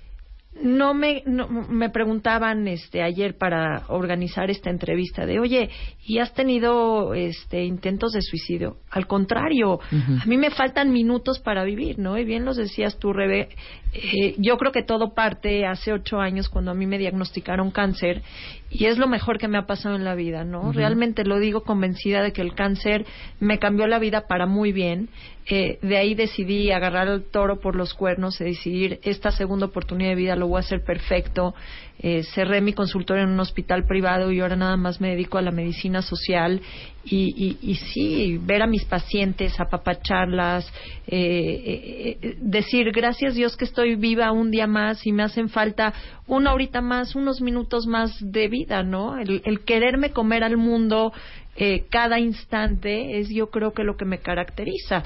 [0.63, 5.71] no me no, me preguntaban este ayer para organizar esta entrevista de oye
[6.07, 11.65] y has tenido este intentos de suicidio al contrario a mí me faltan minutos para
[11.65, 13.49] vivir no y bien los decías tú Rebe
[13.93, 18.23] eh, yo creo que todo parte hace ocho años cuando a mí me diagnosticaron cáncer
[18.71, 21.63] y es lo mejor que me ha pasado en la vida no realmente lo digo
[21.63, 23.07] convencida de que el cáncer
[23.41, 25.09] me cambió la vida para muy bien
[25.47, 30.11] eh, de ahí decidí agarrar el toro por los cuernos y decidir esta segunda oportunidad
[30.11, 31.55] de vida lo voy a hacer perfecto.
[31.99, 35.43] Eh, cerré mi consultorio en un hospital privado y ahora nada más me dedico a
[35.43, 36.61] la medicina social
[37.05, 40.67] y, y, y sí, ver a mis pacientes, apapacharlas,
[41.07, 45.49] eh, eh, eh, decir gracias Dios que estoy viva un día más y me hacen
[45.49, 45.95] falta
[46.27, 49.17] una horita más, unos minutos más de vida, ¿no?
[49.17, 51.13] El, el quererme comer al mundo
[51.57, 55.03] eh, cada instante es yo creo que lo que me caracteriza.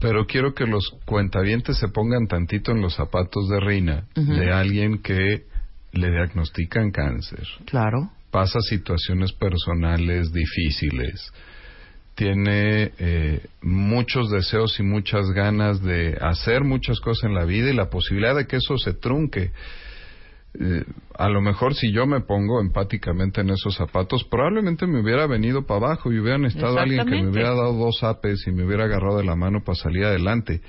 [0.00, 4.98] Pero quiero que los cuentavientes se pongan tantito en los zapatos de Rina, de alguien
[5.02, 5.44] que
[5.92, 7.46] le diagnostican cáncer.
[7.64, 8.10] Claro.
[8.30, 11.32] Pasa situaciones personales difíciles.
[12.14, 17.74] Tiene eh, muchos deseos y muchas ganas de hacer muchas cosas en la vida y
[17.74, 19.50] la posibilidad de que eso se trunque.
[20.58, 20.84] Eh,
[21.18, 25.66] a lo mejor si yo me pongo empáticamente en esos zapatos, probablemente me hubiera venido
[25.66, 28.84] para abajo y hubiera necesitado alguien que me hubiera dado dos apes y me hubiera
[28.84, 30.60] agarrado de la mano para salir adelante.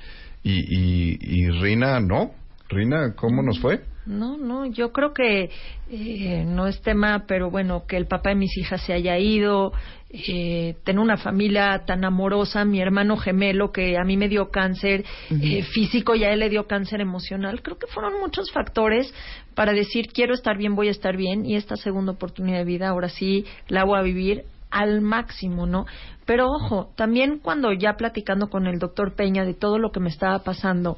[0.42, 2.32] Y, y, y Rina, no.
[2.68, 3.80] Rina, ¿cómo nos fue?
[4.08, 5.50] No, no, yo creo que
[5.90, 9.72] eh, no es tema, pero bueno, que el papá de mis hijas se haya ido,
[10.08, 15.04] eh, tener una familia tan amorosa, mi hermano gemelo que a mí me dio cáncer
[15.30, 19.12] eh, físico y a él le dio cáncer emocional, creo que fueron muchos factores
[19.54, 22.88] para decir quiero estar bien, voy a estar bien y esta segunda oportunidad de vida
[22.88, 25.84] ahora sí la voy a vivir al máximo, ¿no?
[26.24, 30.08] Pero ojo, también cuando ya platicando con el doctor Peña de todo lo que me
[30.08, 30.96] estaba pasando,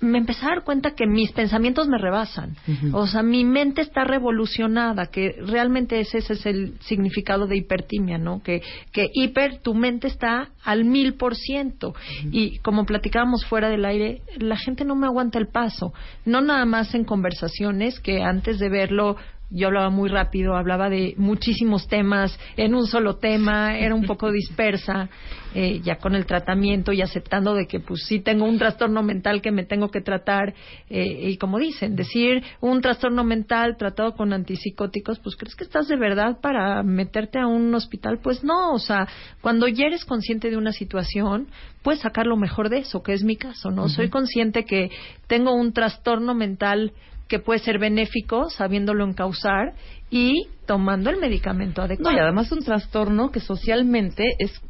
[0.00, 2.56] me empecé a dar cuenta que mis pensamientos me rebasan.
[2.92, 8.18] O sea, mi mente está revolucionada, que realmente ese, ese es el significado de hipertimia,
[8.18, 8.42] ¿no?
[8.42, 11.94] Que, que hiper, tu mente está al mil por ciento.
[12.30, 15.92] Y como platicábamos fuera del aire, la gente no me aguanta el paso.
[16.24, 19.16] No nada más en conversaciones, que antes de verlo
[19.50, 24.30] yo hablaba muy rápido, hablaba de muchísimos temas en un solo tema, era un poco
[24.32, 25.08] dispersa,
[25.54, 29.40] eh, ya con el tratamiento y aceptando de que pues sí tengo un trastorno mental
[29.40, 30.52] que me tengo que tratar
[30.90, 35.88] eh, y como dicen, decir un trastorno mental tratado con antipsicóticos, pues crees que estás
[35.88, 39.08] de verdad para meterte a un hospital, pues no, o sea,
[39.40, 41.48] cuando ya eres consciente de una situación,
[41.82, 43.88] puedes sacar lo mejor de eso, que es mi caso, ¿no?
[43.88, 44.90] Soy consciente que
[45.28, 46.92] tengo un trastorno mental
[47.28, 49.74] que puede ser benéfico sabiéndolo encauzar
[50.10, 52.12] y tomando el medicamento adecuado.
[52.12, 54.60] No, y además un trastorno que socialmente es,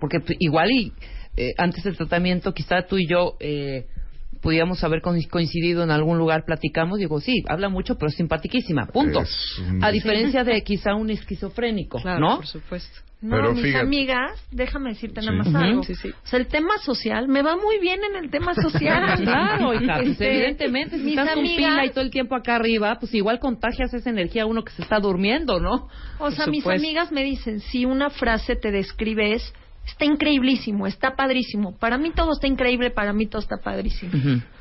[0.00, 0.92] porque igual y
[1.36, 3.86] eh, antes del tratamiento quizá tú y yo eh,
[4.44, 8.86] pudiéramos haber co- coincidido en algún lugar, platicamos, digo, sí, habla mucho, pero es simpaticísima,
[8.86, 9.22] punto.
[9.22, 12.36] Es un- A diferencia de quizá un esquizofrénico, Claro, ¿no?
[12.36, 13.00] por supuesto.
[13.22, 15.26] No, Pero mis fíjate- amigas, déjame decirte Sí.
[15.26, 15.56] nada más Ujú.
[15.56, 15.82] algo.
[15.84, 16.10] Sí, sí.
[16.10, 19.14] O sea, el tema social me va muy bien en el tema social.
[19.24, 22.34] Claro, hija, pues Este, evidentemente, si mis estás con amigas- pila y todo el tiempo
[22.34, 25.88] acá arriba, pues igual contagias esa energía a uno que se está durmiendo, ¿no?
[26.18, 29.54] O sea, mis amigas me dicen, si una frase te describe es
[29.86, 31.76] Está increíblísimo, está padrísimo.
[31.78, 34.12] Para mí todo está increíble, para mí todo está padrísimo.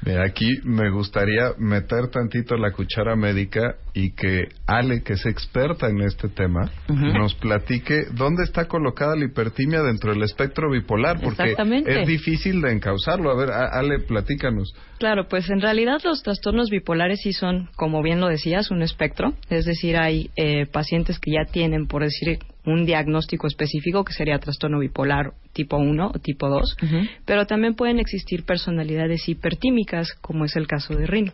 [0.05, 5.88] Mira, aquí me gustaría meter tantito la cuchara médica y que Ale, que es experta
[5.88, 11.55] en este tema, nos platique dónde está colocada la hipertimia dentro del espectro bipolar, porque
[11.86, 13.32] es difícil de encauzarlo.
[13.32, 14.74] A ver, Ale, platícanos.
[15.04, 19.34] Claro, pues en realidad los trastornos bipolares sí son, como bien lo decías, un espectro.
[19.49, 24.39] Es decir, hay eh, pacientes que ya tienen, por decir, un diagnóstico específico que sería
[24.39, 26.78] trastorno bipolar tipo 1 o tipo 2,
[27.26, 31.34] pero también pueden existir personalidades hipertímicas, como es el caso de Rin,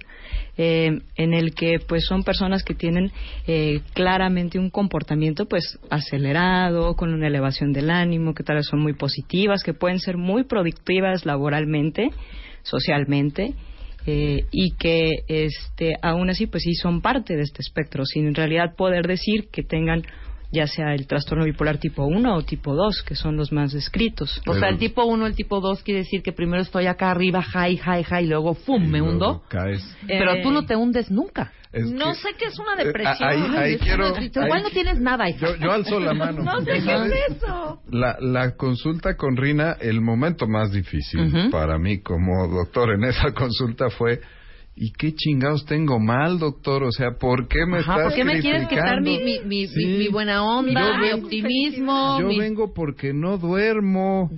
[0.58, 3.12] eh, en el que pues son personas que tienen
[3.46, 8.80] eh, claramente un comportamiento pues acelerado, con una elevación del ánimo, que tal vez son
[8.80, 12.10] muy positivas, que pueden ser muy productivas laboralmente,
[12.70, 13.54] socialmente
[14.06, 18.36] eh, y que este aún así pues sí son parte de este espectro sin en
[18.36, 20.04] realidad poder decir que tengan
[20.52, 24.42] ya sea el trastorno bipolar tipo 1 o tipo 2 que son los más descritos
[24.48, 27.42] O sea, el tipo 1, el tipo 2 quiere decir que primero estoy acá arriba,
[27.42, 28.82] high, high, high, y luego ¡fum!
[28.82, 29.44] me Luego hundo.
[29.48, 29.84] Caes.
[30.08, 31.52] Pero Eh, tú no te hundes nunca.
[31.72, 33.30] Es no que- sé qué es una depresión.
[33.30, 34.12] ahí, ahí Es quiero.
[34.14, 35.40] una- Igual ahí- no tienes nada, hija.
[35.52, 36.42] Yo, yo alzo la mano.
[36.44, 37.82] no sé qué eso.
[37.92, 43.32] La, la consulta con Rina, el momento más difícil para mí como doctor en esa
[43.36, 44.20] consulta fue,
[44.76, 46.82] ¿y qué chingados tengo mal, doctor?
[46.84, 49.68] O sea, ¿por qué me Ajá, estás ¿por qué me quieres quitar mi, mi, mi,
[49.68, 49.86] Sí.
[49.86, 52.20] mi- mi buena onda, Yo mi optimismo?
[52.20, 54.32] Yo vengo porque no duermo.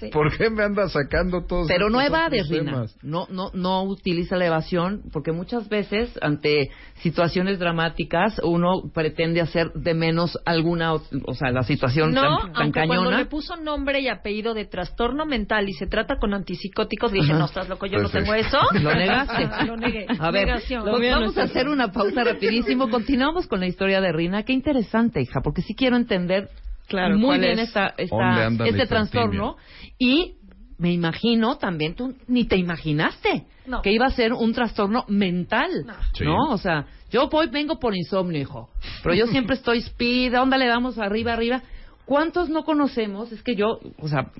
[0.00, 0.08] Sí.
[0.08, 2.86] ¿Por qué me anda sacando todos Pero no evades, Rina.
[3.02, 6.70] No, no, no utiliza la evasión, porque muchas veces, ante
[7.00, 12.62] situaciones dramáticas, uno pretende hacer de menos alguna, o sea, la situación No, tan, tan
[12.62, 17.12] aunque cuando le puso nombre y apellido de trastorno mental y se trata con antipsicóticos,
[17.12, 17.38] dije, Ajá.
[17.40, 18.18] no, estás loco, yo no sí.
[18.18, 18.58] tengo eso.
[18.80, 19.66] Lo negaste.
[19.66, 20.06] Lo negué.
[20.18, 20.82] A ver, Negación.
[20.84, 22.88] pues mío no vamos a hacer una pausa rapidísimo.
[22.88, 24.44] Continuamos con la historia de Rina.
[24.44, 26.48] Qué interesante, hija, porque sí quiero entender
[26.88, 27.68] Claro, muy ¿cuál bien es?
[27.68, 29.56] esta, ¿Dónde esta, anda la este trastorno
[29.98, 30.34] y
[30.78, 33.80] me imagino también tú ni te imaginaste No.
[33.80, 35.94] que iba a ser un trastorno mental, No.
[36.12, 36.24] Sí.
[36.24, 36.36] ¿no?
[36.50, 38.70] O sea, yo voy vengo por insomnio, hijo,
[39.02, 41.62] pero yo siempre estoy speed, ¿a dónde le damos arriba, arriba?
[42.04, 43.32] ¿Cuántos no conocemos?
[43.32, 44.30] Es que yo, o sea,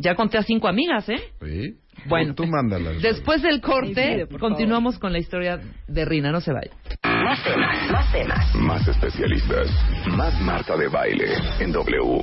[0.00, 1.22] ya conté a cinco amigas, ¿eh?
[1.40, 1.76] Sí.
[2.06, 3.00] Bueno, tú mándalas.
[3.00, 6.70] Después del corte, sí, continuamos con la historia de Rina, no se vaya.
[7.04, 8.54] Más temas, más temas.
[8.56, 9.68] Más especialistas.
[10.16, 12.22] Más Marta de Baile en W.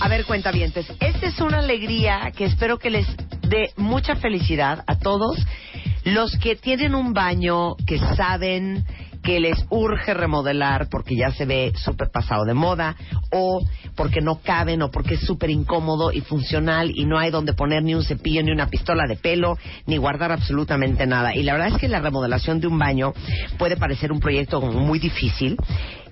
[0.00, 3.06] A ver, cuentavientes, esta es una alegría que espero que les
[3.48, 5.38] dé mucha felicidad a todos
[6.04, 8.84] los que tienen un baño que saben
[9.22, 12.96] que les urge remodelar porque ya se ve súper pasado de moda
[13.32, 13.62] o
[13.96, 17.82] porque no caben o porque es súper incómodo y funcional y no hay donde poner
[17.82, 21.34] ni un cepillo ni una pistola de pelo ni guardar absolutamente nada.
[21.34, 23.12] Y la verdad es que la remodelación de un baño
[23.58, 25.56] puede parecer un proyecto muy difícil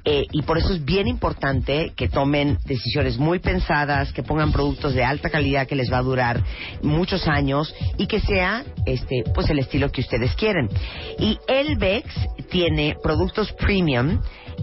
[0.05, 4.95] eh, y por eso es bien importante que tomen decisiones muy pensadas, que pongan productos
[4.95, 6.43] de alta calidad que les va a durar
[6.83, 10.69] muchos años y que sea este pues el estilo que ustedes quieren.
[11.19, 12.15] Y Elvex
[12.51, 14.21] tiene productos premium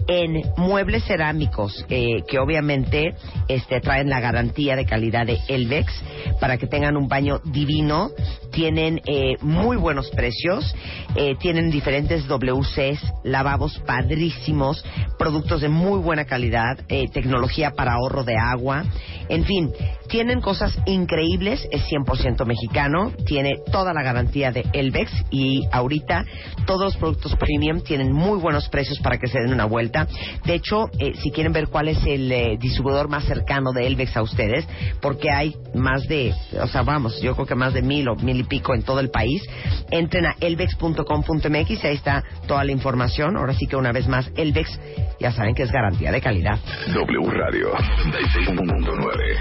[0.08, 3.14] en muebles cerámicos eh, que obviamente
[3.48, 5.92] este, traen la garantía de calidad de Elvex
[6.40, 8.10] para que tengan un baño divino.
[8.56, 10.74] Tienen eh, muy buenos precios,
[11.14, 14.82] eh, tienen diferentes WCs, lavabos padrísimos,
[15.18, 18.84] productos de muy buena calidad, eh, tecnología para ahorro de agua,
[19.28, 19.72] en fin,
[20.08, 26.24] tienen cosas increíbles, es 100% mexicano, tiene toda la garantía de Elvex y ahorita
[26.64, 30.06] todos los productos premium tienen muy buenos precios para que se den una vuelta.
[30.46, 34.22] De hecho, eh, si quieren ver cuál es el distribuidor más cercano de Elvex a
[34.22, 34.66] ustedes,
[35.02, 38.40] porque hay más de, o sea, vamos, yo creo que más de mil o mil
[38.40, 39.42] y pico en todo el país,
[39.90, 43.36] entren a elvex.com.mx y ahí está toda la información.
[43.36, 44.80] Ahora sí que una vez más, Elvex,
[45.20, 46.58] ya saben que es garantía de calidad.
[46.92, 49.36] W Radio 96.9.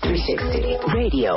[0.00, 1.34] 360 Radio,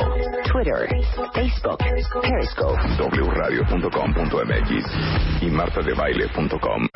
[0.52, 0.88] Twitter,
[1.34, 1.78] Facebook,
[2.22, 2.80] Periscope.
[3.22, 4.86] wradio.com.mx
[5.42, 6.88] y martadebaile.com.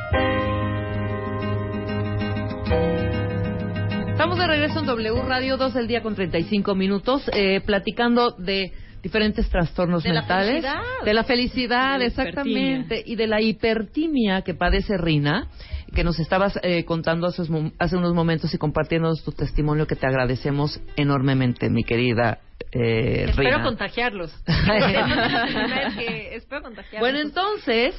[4.12, 8.72] Estamos de regreso en W Radio 2 del día con 35 minutos, eh, platicando de
[9.04, 10.48] diferentes trastornos De la mentales.
[10.64, 10.82] felicidad.
[11.06, 13.04] De la felicidad, De la exactamente.
[13.06, 15.48] Y de la hipertimia que padece Rina,
[15.94, 19.96] que nos estabas eh, contando hace, unos- hace unos momentos y compartiéndonos tu testimonio que
[19.96, 22.40] te agradecemos enormemente, mi querida
[22.72, 23.64] eh, Espero Rina.
[23.64, 24.32] contagiarlos.
[25.98, 27.00] Que espero contagiarlos.
[27.00, 27.96] Bueno, entonces,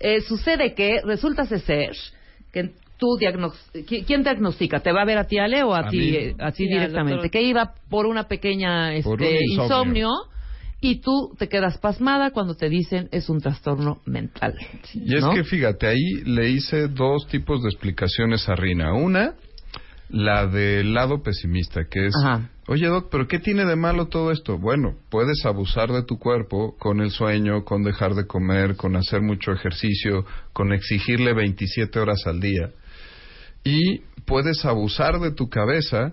[0.00, 1.92] eh, sucede que resulta ser
[2.52, 4.80] que tú diagnos ¿qui- ¿quién diagnostica?
[4.80, 6.72] ¿Te va a ver a ti, Ale, o a, A ti, eh, a ti Sí,
[6.72, 7.28] al directamente?
[7.28, 9.64] Que iba por una pequeña este, Por un insomnio.
[9.64, 10.08] insomnio.
[10.84, 14.54] Y tú te quedas pasmada cuando te dicen es un trastorno mental.
[14.92, 18.92] Y es que fíjate, ahí le hice dos tipos de explicaciones a Rina.
[18.92, 19.34] Una,
[20.10, 22.50] la del lado pesimista, que es, Ajá.
[22.68, 24.58] oye Doc, pero ¿qué tiene de malo todo esto?
[24.58, 29.22] Bueno, puedes abusar de tu cuerpo con el sueño, con dejar de comer, con hacer
[29.22, 32.72] mucho ejercicio, con exigirle 27 horas al día.
[33.64, 36.12] Y puedes abusar de tu cabeza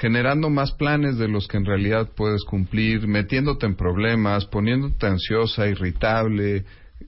[0.00, 5.68] generando más planes de los que en realidad puedes cumplir, metiéndote en problemas, poniéndote ansiosa,
[5.68, 6.64] irritable,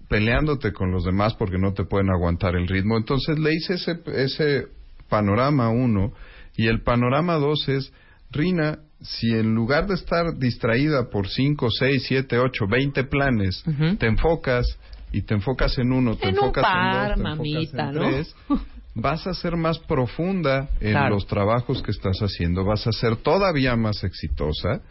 [0.08, 2.98] peleándote con los demás porque no te pueden aguantar el ritmo.
[2.98, 4.66] Entonces le hice ese, ese
[5.08, 6.12] panorama uno
[6.54, 7.90] y el panorama dos es,
[8.30, 13.96] Rina, si en lugar de estar distraída por cinco, seis, siete, ocho, veinte planes, Ujú.
[13.96, 14.66] te enfocas
[15.12, 17.94] y te enfocas en uno, te En un enfocas par, en dos, te mamita, enfocas
[17.94, 18.04] ¿no?
[18.04, 18.36] en tres,
[18.94, 21.14] vas a ser más profunda en Claro.
[21.14, 24.82] los trabajos que estás haciendo, vas a ser todavía más exitosa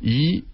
[0.00, 0.44] y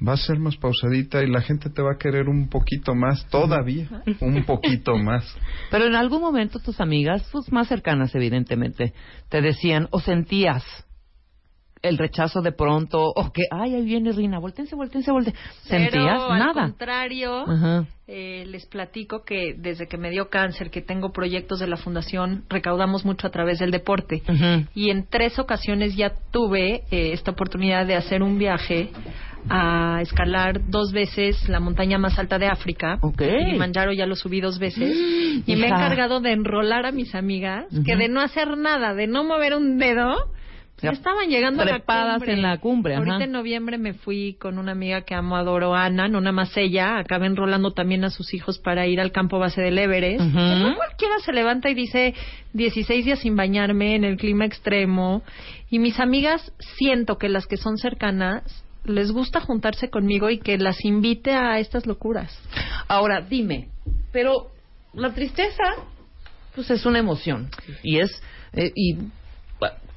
[0.00, 3.26] vas a ser más pausadita y la gente te va a querer un poquito más,
[3.28, 3.88] todavía,
[4.20, 5.24] un poquito más.
[5.70, 8.92] Pero en algún momento tus amigas, pues más cercanas evidentemente,
[9.28, 10.62] te decían o sentías
[11.84, 15.38] el rechazo de pronto o que, ay, ahí viene Rina, voltense, voltense, voltense.
[15.62, 15.92] ¿Sentías?
[15.92, 16.62] Pero, Al Nada.
[16.62, 17.44] contrario,
[18.06, 22.44] eh, les platico que desde que me dio cáncer, que tengo proyectos de la fundación,
[22.48, 24.22] recaudamos mucho a través del deporte.
[24.74, 28.90] Y en tres ocasiones ya tuve eh, esta oportunidad de hacer un viaje
[29.50, 32.98] a escalar dos veces la montaña más alta de África.
[33.02, 33.18] Ok.
[33.18, 34.90] Kilimanjaro ya lo subí dos veces.
[35.46, 39.06] y me he encargado de enrolar a mis amigas que de no hacer nada, de
[39.06, 40.16] no mover un dedo,
[40.84, 42.32] Ya estaban llegando a la trepadas cumbre.
[42.32, 43.04] en la cumbre, ajá.
[43.04, 46.56] Ahorita en noviembre me fui con una amiga que amo, adoro, Ana, no nada más
[46.56, 50.20] ella, acaba enrolando también a sus hijos para ir al campo base del Everest.
[50.20, 52.14] No cualquiera se levanta y dice
[52.52, 55.22] 16 días sin bañarme en el clima extremo.
[55.70, 60.58] Y mis amigas, siento que las que son cercanas, les gusta juntarse conmigo y que
[60.58, 62.38] las invite a estas locuras.
[62.86, 63.68] Ahora, dime,
[64.12, 64.50] pero
[64.92, 65.64] la tristeza,
[66.54, 67.48] pues es una emoción.
[67.82, 68.22] Y es,
[68.52, 68.98] eh, y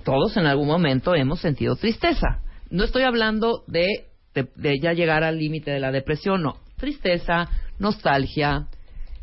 [0.07, 2.39] todos en algún momento hemos sentido tristeza.
[2.69, 6.53] No estoy hablando de, de, de ya llegar al límite de la depresión, no.
[6.77, 8.67] Tristeza, nostalgia,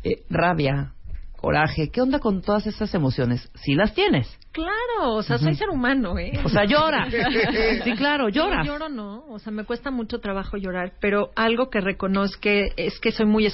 [0.03, 0.93] eh, rabia,
[1.37, 1.89] coraje.
[1.89, 3.51] ¿Qué onda con todas esas emociones?
[3.55, 4.27] Si las tienes.
[4.51, 6.39] Claro, o sea, soy ser humano, ¿eh?
[6.43, 7.07] O sea, llora.
[7.83, 8.57] Sí, claro, llora.
[8.57, 12.99] No, lloro no, o sea, me cuesta mucho trabajo llorar, pero algo que reconozco es
[12.99, 13.51] que soy muy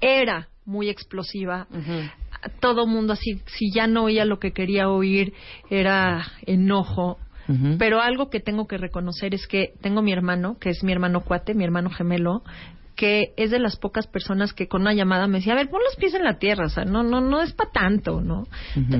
[0.00, 1.68] era muy explosiva.
[2.60, 5.32] Todo mundo así, si ya no oía lo que quería oír,
[5.70, 7.18] era enojo.
[7.78, 11.22] Pero algo que tengo que reconocer es que tengo mi hermano, que es mi hermano
[11.22, 12.42] cuate, mi hermano gemelo,
[12.96, 15.80] que es de las pocas personas que con una llamada me decía, a ver, pon
[15.84, 18.44] los pies en la tierra, o sea, no, no, no es para tanto, ¿no?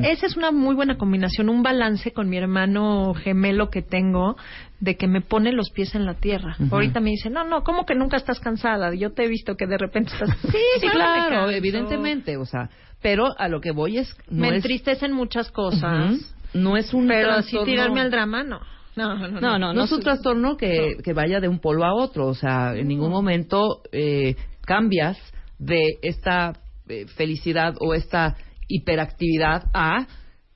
[0.03, 4.37] Esa es una muy buena combinación, un balance con mi hermano gemelo que tengo
[4.81, 6.57] de que me pone los pies en la tierra.
[6.71, 8.95] Ahorita me dice, no, no, ¿cómo que nunca estás cansada?
[8.95, 10.37] Yo te he visto que de repente estás...
[10.41, 12.71] Sí, Sí, claro, evidentemente, o sea,
[13.03, 17.09] pero a lo que voy es no me es entristecen muchas cosas, no es un
[17.09, 18.61] pero así tirarme al drama, no.
[18.95, 19.41] No, no, no.
[19.41, 22.27] No, no, no es un trastorno que, que vaya de un polo a otro.
[22.27, 24.37] O sea, en ningún momento eh,
[24.67, 25.19] cambias
[25.59, 26.53] de esta
[26.89, 28.37] eh, felicidad o esta
[28.69, 30.07] hiperactividad a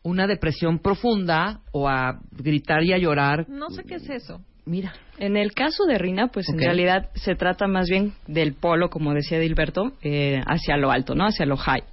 [0.02, 3.48] una depresión profunda o a gritar y a llorar.
[3.48, 4.40] No sé qué es eso.
[4.66, 4.92] Mira.
[5.18, 9.14] En el caso de Rina, pues en realidad se trata más bien del polo, como
[9.14, 11.26] decía Dilberto, eh, hacia lo alto, ¿no?
[11.26, 11.84] Hacia lo high.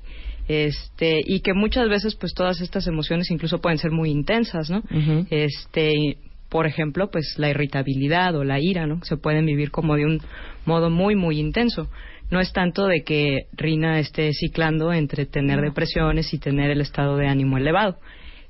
[0.48, 4.84] Este, y que muchas veces, pues todas estas emociones incluso pueden ser muy intensas, ¿no?
[5.30, 6.18] Este,
[6.50, 9.00] por ejemplo, pues la irritabilidad o la ira, ¿no?
[9.04, 10.22] Se pueden vivir como de un
[10.66, 11.90] modo muy, muy intenso.
[12.30, 17.18] No es tanto de que Rina esté ciclando entre tener depresiones y tener el estado
[17.18, 17.98] de ánimo elevado.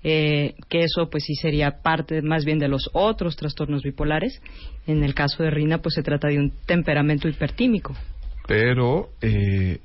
[0.05, 4.41] Eh, que eso pues sí sería parte más bien de los otros trastornos bipolares.
[4.85, 7.95] En el caso de Rina pues se trata de un temperamento hipertímico.
[8.47, 9.79] Pero eh,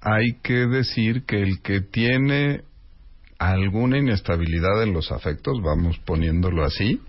[0.00, 2.62] hay que decir que el que tiene
[3.38, 7.00] alguna inestabilidad en los afectos, vamos poniéndolo así,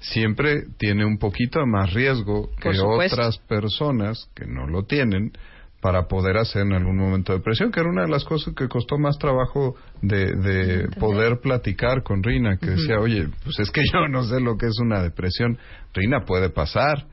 [0.00, 5.32] siempre tiene un poquito más riesgo que otras personas que no lo tienen
[5.80, 8.98] para poder hacer en algún momento depresión, que era una de las cosas que costó
[8.98, 14.08] más trabajo de, de poder platicar con Rina, que decía, oye, pues es que yo
[14.08, 15.58] no sé lo que es una depresión.
[15.94, 17.06] Rina, puede pasar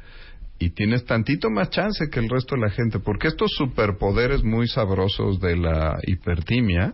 [0.64, 4.68] y tienes tantito más chance que el resto de la gente, porque estos superpoderes muy
[4.68, 6.94] sabrosos de la hipertimia.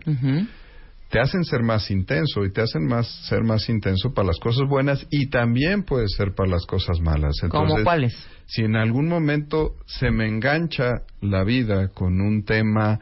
[1.10, 4.68] Te hacen ser más intenso y te hacen más ser más intenso para las cosas
[4.68, 7.34] buenas y también puede ser para las cosas malas.
[7.48, 8.28] ¿Cómo Entonces, cuáles?
[8.46, 13.00] si en algún momento se me engancha la vida con un tema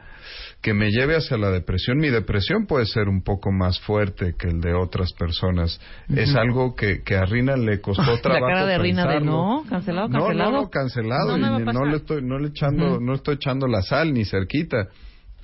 [0.61, 4.47] que me lleve hacia la depresión, mi depresión puede ser un poco más fuerte que
[4.47, 5.79] el de otras personas.
[6.09, 9.63] Es algo que, que a Rina le costó La trabajo cara de Rina de no,
[9.69, 10.51] cancelado, No, cancelado.
[10.51, 11.37] no, no, cancelado.
[11.37, 14.13] No y a ni- no le estoy, no le echando, no estoy echando la sal
[14.13, 14.87] ni cerquita.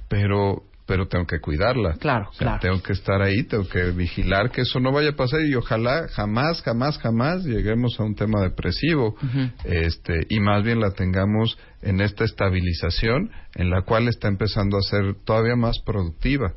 [0.07, 1.95] Pero pero tengo que cuidarla.
[1.99, 2.59] Claro, O sea, claro.
[2.61, 6.07] Tengo que estar ahí, tengo que vigilar que eso no vaya a pasar y ojalá
[6.09, 9.15] jamás, jamás, jamás lleguemos a un tema depresivo.
[9.63, 14.81] este Y más bien la tengamos en esta estabilización en la cual está empezando a
[14.81, 16.53] ser todavía más productiva.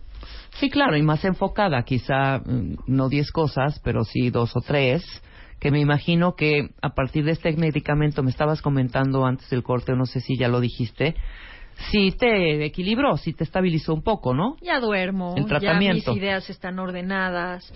[0.58, 5.04] Sí, claro, y más enfocada, quizá mm, no 10 cosas, pero sí dos o tres,
[5.60, 9.92] que me imagino que a partir de este medicamento, me estabas comentando antes del corte,
[9.94, 11.14] no sé si ya lo dijiste,
[11.90, 14.56] sí te equilibró, sí te estabilizó un poco, ¿no?
[14.60, 16.06] Ya duermo, El tratamiento.
[16.06, 17.72] ya mis ideas están ordenadas.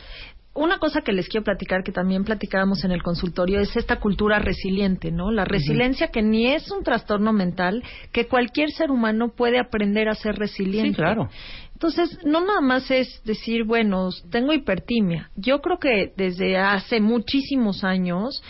[0.55, 4.39] Una cosa que les quiero platicar, que también platicábamos en el consultorio, es esta cultura
[4.39, 5.31] resiliente, ¿no?
[5.31, 7.83] La resiliencia que ni es un trastorno mental,
[8.13, 10.91] que cualquier ser humano puede aprender a ser resiliente.
[10.91, 11.31] Sí, claro.
[11.73, 15.31] Entonces, no nada más es decir, bueno, tengo hipertimia.
[15.37, 18.43] Yo creo que desde hace muchísimos años,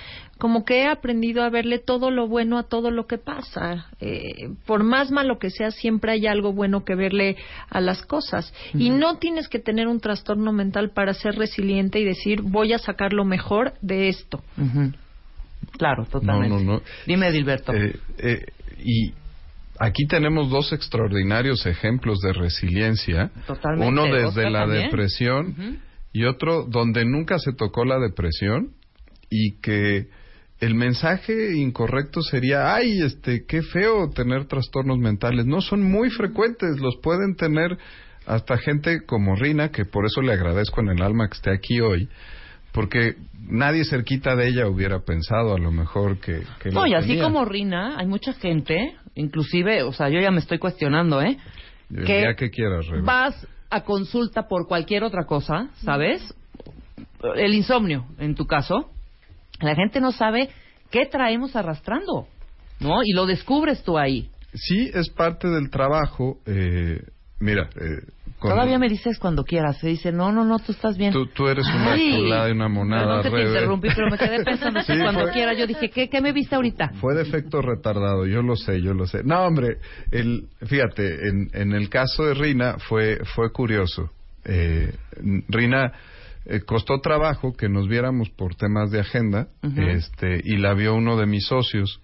[0.43, 3.87] como que he aprendido a verle todo lo bueno a todo lo que pasa.
[4.01, 7.37] Eh, por más malo que sea, siempre hay algo bueno que verle
[7.71, 8.53] a las cosas.
[8.75, 12.79] Y no tienes que tener un trastorno mental para ser resiliente y decir, voy a
[12.79, 14.43] sacar lo mejor de esto.
[15.79, 16.49] Claro, totalmente.
[16.49, 16.83] No, no, no.
[17.07, 17.73] Dime, Dilberto.
[17.73, 18.45] Eh, eh,
[18.85, 19.13] y
[19.79, 23.31] aquí tenemos dos extraordinarios ejemplos de resiliencia.
[23.47, 23.87] Totalmente.
[23.87, 24.83] Uno desde Oscar la también.
[24.87, 25.79] depresión
[26.13, 28.73] y otro donde nunca se tocó la depresión
[29.31, 30.09] y que
[30.63, 35.45] el mensaje incorrecto sería, ay, este, qué feo tener trastornos mentales.
[35.45, 37.77] No son muy frecuentes, los pueden tener
[38.27, 41.81] hasta gente como Rina, que por eso le agradezco en el alma que esté aquí
[41.81, 42.09] hoy,
[42.71, 46.45] porque nadie cerquita de ella hubiera pensado a lo mejor que...
[46.71, 47.25] No, y así tenía.
[47.25, 51.39] como Rina, hay mucha gente, inclusive, o sea, yo ya me estoy cuestionando, ¿eh?
[51.93, 53.03] El que día que quieras, Rebe.
[53.03, 56.23] vas a consulta por cualquier otra cosa, ¿sabes?
[57.35, 58.92] El insomnio, en tu caso,
[59.63, 60.49] la gente no sabe
[60.91, 62.27] qué traemos arrastrando,
[62.81, 63.03] ¿no?
[63.05, 64.29] Y lo descubres tú ahí.
[64.55, 66.39] Sí, es parte del trabajo.
[66.47, 67.01] Eh,
[67.41, 68.05] mira, eh,
[68.39, 69.79] cuando- Todavía me dices cuando quieras.
[69.79, 71.13] Se dice, no, no, no, tú estás bien.
[71.13, 74.19] Tú, tú eres una Ay, chulada y una monada, Perdón que te interrumpí, pero me
[74.19, 75.55] quedé pensando Sí, cuando fue- quiera.
[75.55, 76.91] Yo dije, ¿qué, ¿qué me viste ahorita?
[77.01, 79.23] Fue de efecto retardado, yo lo sé, yo lo sé.
[79.25, 79.79] No, hombre,
[80.11, 84.11] el, fíjate, en, en el caso de Rina fue, fue curioso.
[84.45, 84.93] Eh,
[85.49, 85.93] Rina
[86.45, 91.17] eh, costó trabajo que nos viéramos por temas de agenda, este, y la vio uno
[91.17, 92.01] de mis socios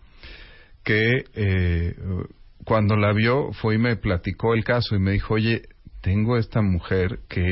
[0.84, 1.94] que eh,
[2.64, 5.62] cuando la vio fue y me platicó el caso y me dijo, oye,
[6.00, 7.46] tengo esta mujer que,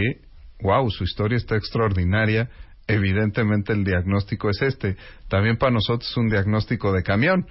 [0.60, 2.48] wow, su historia está extraordinaria,
[2.86, 4.96] evidentemente el diagnóstico es este.
[5.28, 7.46] También para nosotros es un diagnóstico de camión.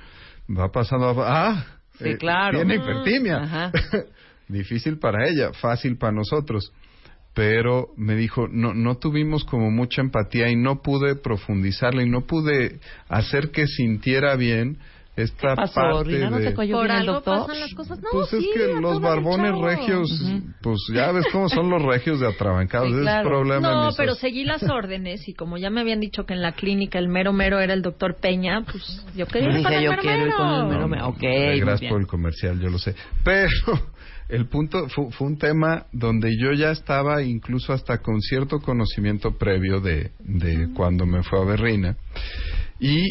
[0.49, 1.49] Va pasando a...
[1.49, 1.65] Ah,
[1.99, 2.57] Sí, claro.
[2.57, 3.71] Tiene Ah, hipertimia.
[4.47, 6.71] Difícil para ella, fácil para nosotros.
[7.35, 12.21] Pero me dijo, no, no tuvimos como mucha empatía y no pude profundizarla y no
[12.21, 12.79] pude
[13.09, 14.77] hacer que sintiera bien
[15.17, 16.29] esta ¿Qué pasó, parte Rina?
[16.29, 16.47] ¿No de...
[16.49, 17.39] te cayó Por bien el algo doctor?
[17.41, 17.99] pasan las cosas.
[18.01, 20.09] No, Pues sí, es que los barbones regios,
[20.61, 22.87] pues ya ves cómo son los regios de atrabancados.
[22.87, 23.21] Sí, Ese claro.
[23.27, 23.71] es problema.
[23.71, 26.99] No, pero seguí las órdenes y como ya me habían dicho que en la clínica
[26.99, 30.87] el mero mero era el doctor Peña, pues yo quería ir con el mero mero.
[30.87, 31.15] mero
[31.65, 32.95] Gracias por el comercial, yo lo sé.
[33.23, 33.49] Pero
[34.29, 39.37] el punto fu- fue, un tema donde yo ya estaba incluso hasta con cierto conocimiento
[39.37, 41.95] previo de, de cuando me fue a Berrina.
[42.79, 43.03] Y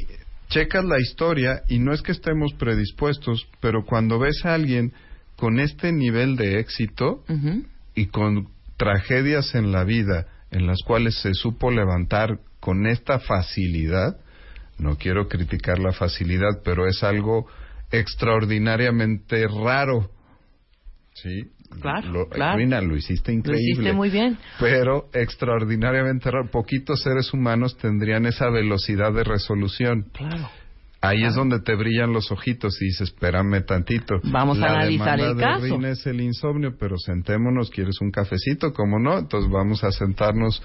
[0.49, 4.93] checas la historia y no es que estemos predispuestos, pero cuando ves a alguien
[5.37, 7.25] con este nivel de éxito
[7.95, 14.17] y con tragedias en la vida en las cuales se supo levantar con esta facilidad,
[14.79, 17.47] no quiero criticar la facilidad, pero es algo
[17.91, 20.11] extraordinariamente raro.
[21.15, 21.45] Sí,
[21.81, 22.59] Claro, lo, claro.
[22.59, 23.73] Rina, lo hiciste Lo increíble.
[23.73, 24.39] hiciste muy bien.
[24.61, 26.51] Pero extraordinariamente raro.
[26.51, 30.07] Poquitos seres humanos tendrían esa velocidad de resolución.
[30.13, 30.49] Claro.
[31.01, 34.21] Ahí es donde te brillan los ojitos y dices, espérame tantito.
[34.25, 35.65] Vamos a analizar el de caso.
[35.65, 38.73] Rina es el insomnio, pero sentémonos, ¿quieres un cafecito?
[38.73, 39.19] ¿Cómo no?
[39.19, 40.63] Entonces vamos a sentarnos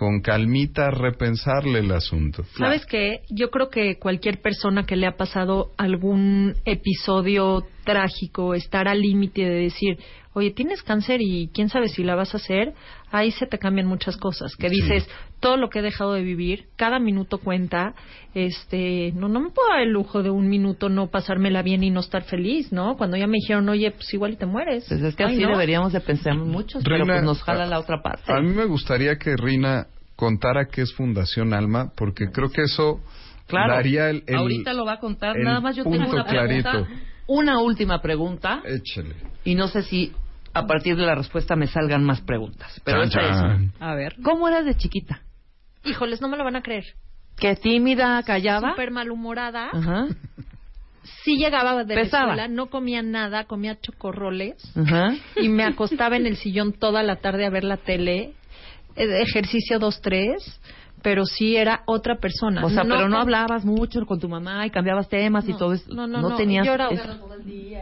[0.00, 2.42] con calmita repensarle el asunto.
[2.56, 3.20] ¿Sabes qué?
[3.28, 9.42] Yo creo que cualquier persona que le ha pasado algún episodio trágico, estar al límite
[9.42, 9.98] de decir,
[10.32, 12.72] oye, tienes cáncer y quién sabe si la vas a hacer,
[13.12, 14.54] ahí se te cambian muchas cosas.
[14.56, 14.76] Que Sí.
[14.82, 15.08] dices,
[15.40, 17.94] todo lo que he dejado de vivir, cada minuto cuenta,
[18.34, 21.90] este, no, no me puedo dar el lujo de un minuto no pasármela bien y
[21.90, 22.96] no estar feliz, ¿no?
[22.96, 24.86] Cuando ya me dijeron, oye, pues igual y te mueres.
[24.88, 25.50] Pues es que Ay, así ¿no?
[25.50, 28.32] deberíamos de pensar muchos, pero pues nos jala a- la otra parte.
[28.32, 29.86] A mí me gustaría que Rina
[30.16, 33.00] contara qué es Fundación Alma, porque creo que eso
[33.46, 33.72] Claro.
[33.74, 35.36] daría el, el- Ahorita lo va a contar.
[35.38, 36.70] Nada más yo tengo punto una pregunta.
[36.70, 36.88] clarito.
[37.26, 38.60] Una última pregunta.
[38.64, 39.14] Échale.
[39.44, 40.12] Y no sé si
[40.52, 42.80] a partir de la respuesta me salgan más preguntas.
[42.84, 43.70] Pero Chan, esta es-.
[43.80, 44.16] A ver.
[44.22, 45.20] ¿Cómo eras de chiquita?
[45.84, 46.84] Híjoles, no me lo van a creer.
[47.36, 48.70] ¿Qué tímida, callaba?
[48.70, 49.70] Súper malhumorada.
[49.72, 50.06] Ajá.
[51.24, 52.26] sí llegaba de Pesaba.
[52.26, 55.14] la escuela, no comía nada, comía chocorroles Ajá.
[55.36, 58.34] y me acostaba en el sillón toda la tarde a ver la tele,
[58.96, 60.60] eh, ejercicio dos tres,
[61.02, 62.64] pero sí era otra persona.
[62.64, 65.72] O sea, pero no hablabas mucho con tu mamá y cambiabas temas y No, todo
[65.74, 65.92] eso.
[65.94, 66.66] no, no, no, tenías.
[66.66, 66.88] yo era-.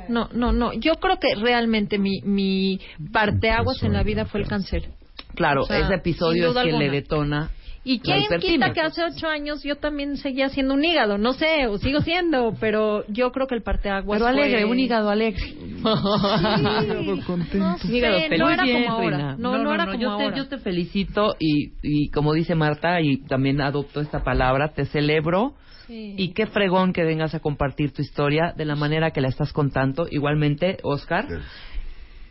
[0.09, 0.73] No, no, no.
[0.75, 2.81] Yo creo que realmente mi, mi
[3.13, 4.89] parteaguas en la vida fue el cáncer.
[5.35, 6.93] Claro, O sea, ese episodio es que le alguna.
[6.93, 7.51] detona.
[7.85, 11.17] ¿Y quién quita que hace ocho años yo también seguía siendo un hígado?
[11.17, 14.71] No sé, o sigo siendo, pero yo creo que el parteaguas Pero alegre, fue...
[14.71, 15.43] un hígado alegre.
[15.47, 17.59] Hígado contento.
[17.59, 18.41] No sé, Hígado no feliz.
[18.53, 19.17] era bien, como ahora.
[19.17, 19.37] Rina.
[19.39, 20.31] No, no, era como yo ahora.
[20.33, 24.85] Te, yo te felicito y, y como dice Marta, y también adopto esta palabra, te
[24.85, 25.55] celebro.
[25.87, 26.15] Sí.
[26.19, 29.53] Y qué fregón que vengas a compartir tu historia de la manera que la estás
[29.55, 30.07] contando.
[30.11, 31.27] Igualmente, Oscar.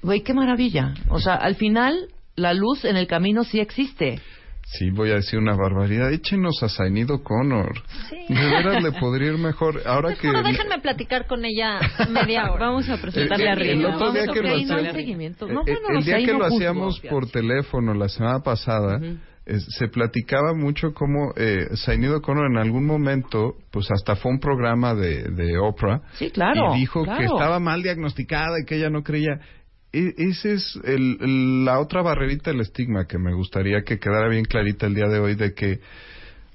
[0.03, 0.93] Güey, qué maravilla.
[1.09, 4.19] O sea, al final, la luz en el camino sí existe.
[4.69, 6.11] Sí, voy a decir una barbaridad.
[6.11, 7.71] Échenos a Zainido Connor.
[8.09, 8.33] Sí.
[8.33, 9.81] De veras le podría ir mejor.
[9.85, 10.27] Ahora que...
[10.27, 11.79] Bueno, déjenme platicar con ella
[12.09, 12.67] media hora.
[12.67, 13.71] Vamos a presentarle El- a el- Rina.
[13.73, 15.47] el otro día Vamos, que lo ok, no hay hacíamos- seguimiento.
[15.47, 18.99] Eh, No, eh, bueno, el sé, día que lo hacíamos por teléfono la semana pasada,
[19.45, 24.39] eh, se platicaba mucho cómo eh, Zainido Connor en algún momento, pues hasta fue un
[24.39, 26.01] programa de, de Oprah.
[26.15, 27.19] Sí, claro, Y dijo claro.
[27.19, 29.39] que estaba mal diagnosticada y que ella no creía.
[29.91, 34.85] Esa es el- la otra barrerita del estigma que me gustaría que quedara bien clarita
[34.85, 35.79] el día de hoy de que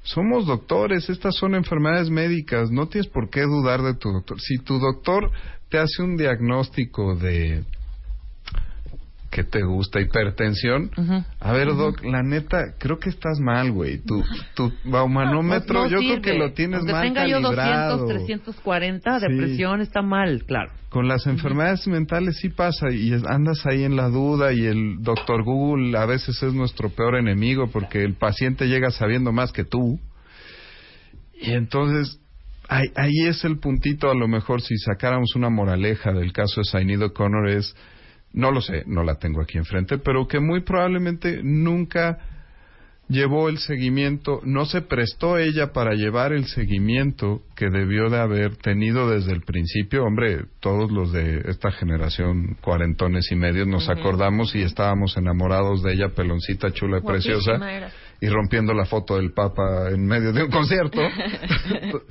[0.03, 4.41] somos doctores, estas son enfermedades médicas, no tienes por qué dudar de tu doctor.
[4.41, 5.31] Si tu doctor
[5.69, 7.65] te hace un diagnóstico de
[9.33, 10.91] que te gusta hipertensión,
[11.41, 13.99] a ver, Doc, la neta, creo que estás mal, güey.
[14.05, 14.23] Tu,
[14.55, 16.21] tu baumanómetro, No, no yo sirve.
[16.21, 17.99] creo que lo tienes Aunque mal tenga yo calibrado.
[18.07, 18.09] 200,
[18.55, 19.27] 340, Sí.
[19.27, 20.71] depresión, está mal, claro.
[20.91, 25.43] Con las enfermedades mentales sí pasa y andas ahí en la duda y el doctor
[25.43, 29.99] Google a veces es nuestro peor enemigo porque el paciente llega sabiendo más que tú.
[31.41, 32.21] Y entonces
[32.69, 36.71] ahí, ahí es el puntito, a lo mejor si sacáramos una moraleja del caso de
[36.71, 37.75] Zainido Connor es,
[38.33, 42.19] no lo sé, no la tengo aquí enfrente, pero que muy probablemente nunca
[43.09, 48.57] llevó el seguimiento, no se prestó ella para llevar el seguimiento que debió de haber
[48.57, 50.05] tenido desde el principio.
[50.05, 55.93] Hombre, todos los de esta generación, cuarentones y medios, nos acordamos y estábamos enamorados de
[55.93, 57.93] ella, peloncita, chula y Guapísima preciosa, era.
[58.23, 61.01] Y rompiendo la foto del Papa en medio de un concierto.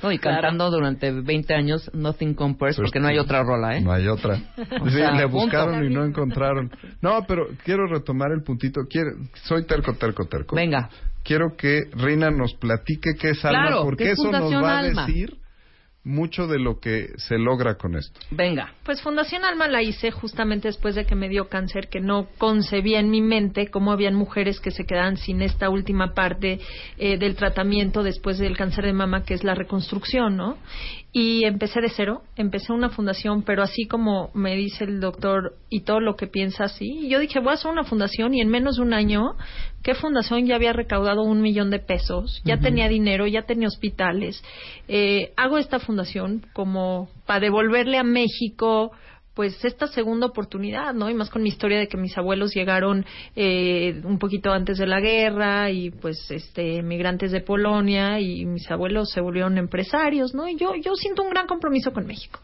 [0.03, 3.81] No, y cantando durante 20 años Nothing Compares, porque no hay otra rola, ¿eh?
[3.81, 4.35] No hay otra.
[4.57, 5.37] Sí, sea, le punto.
[5.37, 6.71] buscaron y no encontraron.
[7.01, 8.81] No, pero quiero retomar el puntito.
[8.89, 9.11] Quiero,
[9.43, 10.55] soy terco, terco, terco.
[10.55, 10.89] Venga.
[11.23, 14.83] Quiero que Rina nos platique qué es alma, porque ¿qué es eso nos va a
[14.83, 15.37] decir
[16.03, 18.19] mucho de lo que se logra con esto.
[18.31, 18.73] Venga.
[18.83, 22.99] Pues Fundación Alma la hice justamente después de que me dio cáncer, que no concebía
[22.99, 26.59] en mi mente cómo habían mujeres que se quedaban sin esta última parte
[26.97, 30.57] eh, del tratamiento después del cáncer de mama, que es la reconstrucción, ¿no?
[31.13, 35.81] Y empecé de cero, empecé una fundación, pero así como me dice el doctor y
[35.81, 38.49] todo lo que piensa así, y yo dije, voy a hacer una fundación y en
[38.49, 39.35] menos de un año,
[39.83, 42.41] ¿qué fundación ya había recaudado un millón de pesos?
[42.45, 44.43] Ya tenía dinero, ya tenía hospitales.
[44.87, 48.91] Eh, hago esta fundación como para devolverle a México
[49.33, 51.09] pues esta segunda oportunidad, ¿no?
[51.09, 53.05] Y más con mi historia de que mis abuelos llegaron
[53.35, 58.69] eh, un poquito antes de la guerra y pues este migrantes de Polonia y mis
[58.69, 60.49] abuelos se volvieron empresarios, ¿no?
[60.49, 62.41] Y yo yo siento un gran compromiso con México.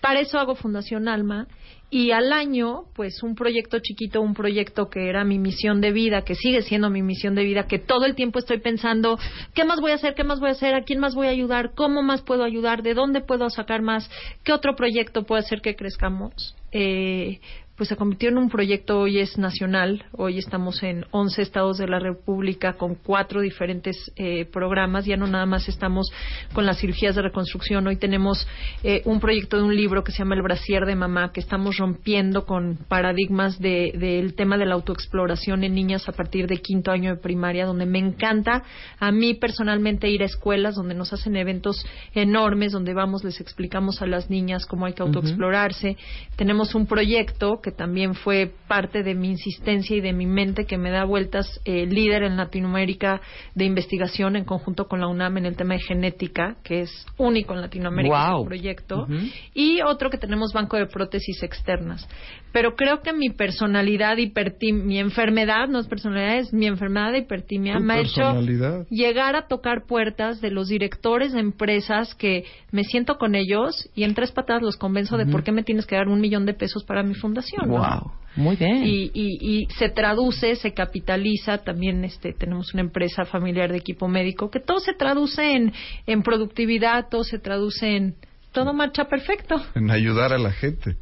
[0.00, 1.48] Para eso hago Fundación Alma
[1.90, 6.22] y al año, pues un proyecto chiquito, un proyecto que era mi misión de vida,
[6.22, 9.18] que sigue siendo mi misión de vida, que todo el tiempo estoy pensando,
[9.54, 10.14] ¿qué más voy a hacer?
[10.14, 10.74] ¿Qué más voy a hacer?
[10.74, 11.72] ¿A quién más voy a ayudar?
[11.74, 12.82] ¿Cómo más puedo ayudar?
[12.82, 14.10] ¿De dónde puedo sacar más?
[14.44, 16.54] ¿Qué otro proyecto puede hacer que crezcamos?
[16.72, 17.40] Eh,
[17.78, 21.86] pues se convirtió en un proyecto, hoy es nacional, hoy estamos en 11 estados de
[21.86, 26.10] la República con cuatro diferentes eh, programas, ya no nada más estamos
[26.52, 28.48] con las cirugías de reconstrucción, hoy tenemos
[28.82, 31.76] eh, un proyecto de un libro que se llama El brasier de mamá, que estamos
[31.76, 36.90] rompiendo con paradigmas de- del tema de la autoexploración en niñas a partir de quinto
[36.90, 38.64] año de primaria, donde me encanta
[38.98, 44.02] a mí personalmente ir a escuelas donde nos hacen eventos enormes, donde vamos, les explicamos
[44.02, 45.96] a las niñas cómo hay que autoexplorarse.
[46.34, 50.78] Tenemos un proyecto que también fue parte de mi insistencia y de mi mente que
[50.78, 53.20] me da vueltas eh, líder en Latinoamérica
[53.54, 57.54] de investigación en conjunto con la UNAM en el tema de genética, que es único
[57.54, 58.40] en Latinoamérica Guau.
[58.40, 59.06] ese proyecto.
[59.54, 62.08] Y otro que tenemos banco de prótesis externas.
[62.52, 67.18] Pero creo que mi personalidad hipertim mi enfermedad, no es personalidad, es mi enfermedad de
[67.18, 68.40] hipertimia, me ha hecho
[68.88, 74.04] llegar a tocar puertas de los directores de empresas que me siento con ellos y
[74.04, 76.54] en tres patadas los convenzo de por qué me tienes que dar un millón de
[76.54, 77.57] pesos para mi fundación.
[77.66, 77.78] ¿No?
[77.78, 78.12] Wow.
[78.36, 78.84] Muy bien.
[78.84, 81.58] Y, y, y se traduce, se capitaliza.
[81.58, 85.72] También este, tenemos una empresa familiar de equipo médico que todo se traduce en,
[86.06, 88.14] en productividad, todo se traduce en
[88.52, 89.56] todo marcha perfecto.
[89.74, 90.96] En ayudar a la gente.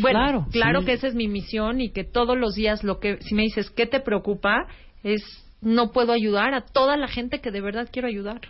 [0.00, 0.86] Bueno, Claro, claro, sí.
[0.86, 3.70] que esa es mi misión y que todos los días lo que, si me dices,
[3.70, 4.66] ¿qué te preocupa?
[5.02, 5.22] Es,
[5.60, 8.40] no puedo ayudar a toda la gente que de verdad quiero ayudar.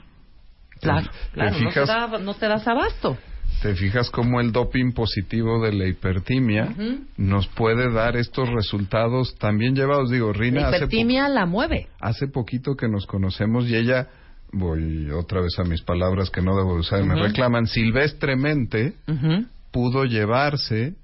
[0.81, 3.17] Claro, ¿Te claro, no te, da- no te das abasto.
[3.63, 6.75] Te fijas cómo el doping positivo de la hipertimia
[7.17, 10.11] nos puede dar estos resultados también llevados.
[10.11, 11.87] Digo, Rina, La hace, hipertimia la mueve.
[12.01, 14.09] hace poquito que nos conocemos y ella,
[14.53, 18.95] voy otra vez a mis palabras que no debo de usar me reclaman, silvestremente
[19.71, 20.95] pudo llevarse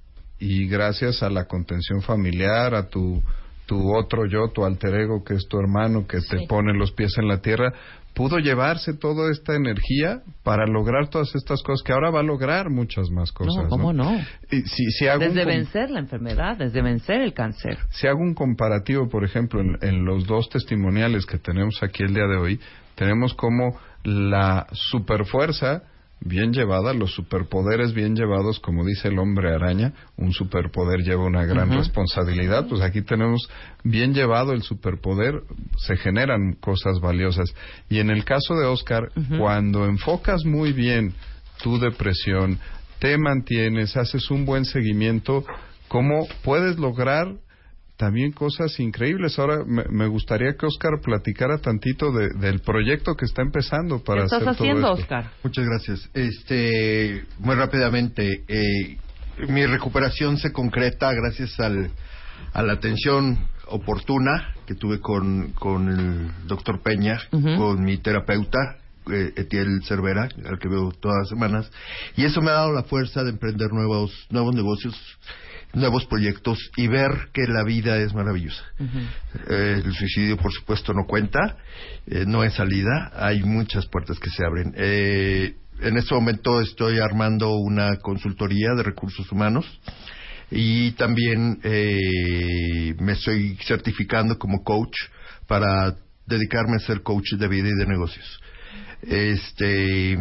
[0.41, 3.23] y gracias a la contención familiar, a tu,
[3.67, 7.17] tu otro yo, tu alter ego que es tu hermano que te pone los pies
[7.19, 7.73] en la tierra,
[8.15, 12.71] pudo llevarse toda esta energía para lograr todas estas cosas que ahora va a lograr
[12.71, 13.65] muchas más cosas.
[13.65, 14.19] No, ¿cómo no?
[14.51, 17.79] Y si, si hago Desde vencer la enfermedad, desde vencer el cáncer.
[17.91, 22.15] si hago un comparativo, por ejemplo, en, en los dos testimoniales que tenemos aquí el
[22.15, 22.61] día de hoy,
[22.95, 25.83] tenemos como la superfuerza
[26.20, 31.45] bien llevada, los superpoderes bien llevados, como dice el hombre araña, un superpoder lleva una
[31.45, 33.49] gran responsabilidad, pues aquí tenemos
[33.85, 35.43] bien llevado el superpoder,
[35.77, 37.55] se generan cosas valiosas.
[37.89, 39.09] Y en el caso de Oscar,
[39.39, 41.15] cuando enfocas muy bien
[41.62, 42.59] tu depresión,
[42.99, 45.45] te mantienes, haces un buen seguimiento,
[45.86, 47.28] ¿cómo puedes lograr
[47.99, 49.39] también cosas increíbles.
[49.39, 54.20] Ahora me, me gustaría que Oscar platicara tantito de- del proyecto que está empezando para
[54.20, 55.03] ¿Qué estás hacer todo haciendo, esto.
[55.03, 55.31] Oscar?
[55.43, 56.11] Muchas gracias.
[56.15, 58.97] Este, muy rápidamente, eh,
[59.49, 61.91] mi recuperación se concreta gracias al,
[62.55, 68.59] a la atención oportuna que tuve con, con el doctor Peña, con mi terapeuta,
[69.12, 71.70] eh, Etiel Cervera, al que veo todas las semanas,
[72.16, 74.95] y eso me ha dado la fuerza de emprender nuevos, nuevos negocios,
[75.74, 78.65] nuevos proyectos y ver que la vida es maravillosa.
[79.49, 81.57] Eh, el suicidio, por supuesto, no cuenta,
[82.07, 84.73] eh, no es salida, hay muchas puertas que se abren.
[84.77, 89.65] Eh, en este momento estoy armando una consultoría de recursos humanos
[90.51, 94.97] y también me estoy certificando como coach
[95.47, 95.95] para
[96.27, 98.40] dedicarme a ser coach de vida y de negocios.
[99.03, 100.16] Este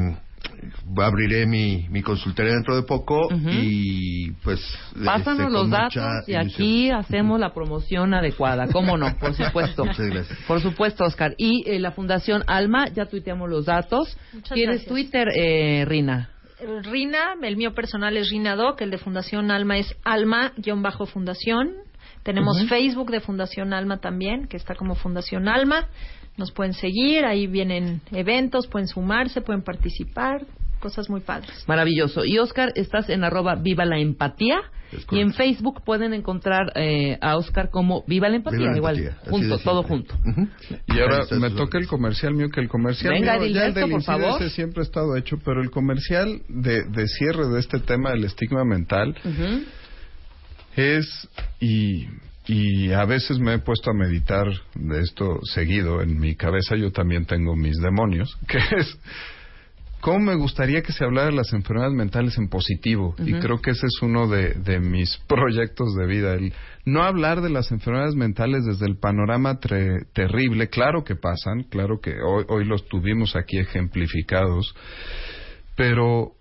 [0.97, 4.59] abriré mi, mi consultoría dentro de poco y pues
[5.05, 6.47] Pásanos este, los datos y ilusión.
[6.47, 8.67] aquí hacemos la promoción adecuada.
[8.71, 9.17] ¿Cómo no?
[9.17, 9.85] Por supuesto.
[9.85, 10.39] Muchas gracias.
[10.47, 11.33] Por supuesto, Oscar.
[11.37, 14.17] Y eh, la Fundación Alma, ya tuiteamos los datos.
[14.33, 14.89] Muchas ¿Tienes gracias.
[14.89, 16.29] Twitter, eh, Rina?
[16.83, 21.73] Rina, el mío personal es Rina Doc, el de Fundación Alma es Alma-Fundación.
[22.23, 22.61] Tenemos.
[22.67, 25.87] Facebook de Fundación Alma también, que está como Fundación Alma.
[26.37, 30.45] Nos pueden seguir, ahí vienen eventos, pueden sumarse, pueden participar,
[30.79, 31.63] cosas muy padres.
[31.67, 32.23] Maravilloso.
[32.25, 34.59] Y Oscar, estás en arroba Viva la Empatía.
[35.11, 35.33] Y en.
[35.33, 38.59] Facebook pueden encontrar eh, a Oscar como Viva la Empatía.
[38.59, 40.15] Viva la igual, empatía, junto, todo junto.
[40.85, 43.79] Y ahora me toca el comercial mío, que el comercial Venga, mío, ya el Dilberto,
[43.81, 44.49] del por favor.
[44.49, 48.63] siempre ha estado hecho, pero el comercial de, de cierre de este tema del estigma
[48.63, 49.15] mental
[50.77, 51.27] es
[51.59, 52.05] y
[52.47, 56.75] y a veces me he puesto a meditar de esto seguido en mi cabeza.
[56.75, 58.97] Yo también tengo mis demonios que es
[59.99, 63.15] cómo me gustaría que se hablara de las enfermedades mentales en positivo.
[63.19, 66.53] Y creo que ese es uno de, de mis proyectos de vida el
[66.85, 70.69] no hablar de las enfermedades mentales desde el panorama tre- terrible.
[70.69, 74.73] Claro que pasan claro que hoy, hoy los tuvimos aquí ejemplificados
[75.75, 76.31] pero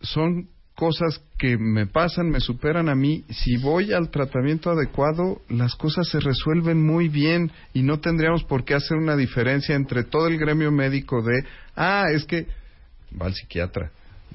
[0.00, 3.24] son cosas que me pasan, me superan a mí.
[3.30, 8.64] Si voy al tratamiento adecuado, las cosas se resuelven muy bien y no tendríamos por
[8.64, 11.42] qué hacer una diferencia entre todo el gremio médico de,
[11.74, 12.46] ah, es que
[13.20, 13.90] va al psiquiatra.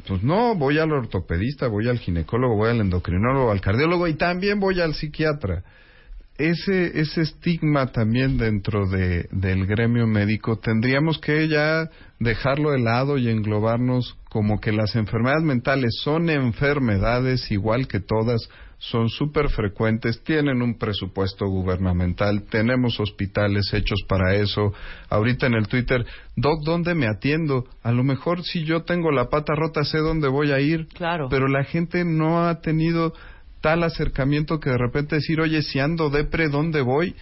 [0.07, 4.59] Pues no, voy al ortopedista, voy al ginecólogo, voy al endocrinólogo, al cardiólogo y también
[4.59, 5.63] voy al psiquiatra
[6.37, 11.89] ese, ese estigma también dentro de, del gremio médico tendríamos que ya
[12.19, 18.39] dejarlo de lado y englobarnos como que las enfermedades mentales son enfermedades igual que todas,
[18.77, 24.73] son súper frecuentes, tienen un presupuesto gubernamental, tenemos hospitales hechos para eso.
[25.09, 26.05] Ahorita en el Twitter,
[26.37, 27.65] Doc, ¿dónde me atiendo?
[27.83, 31.27] A lo mejor si yo tengo la pata rota sé dónde voy a ir, Claro.
[31.29, 33.11] pero la gente no ha tenido
[33.59, 37.15] tal acercamiento que de repente decir, oye, si ando depre, ¿dónde voy?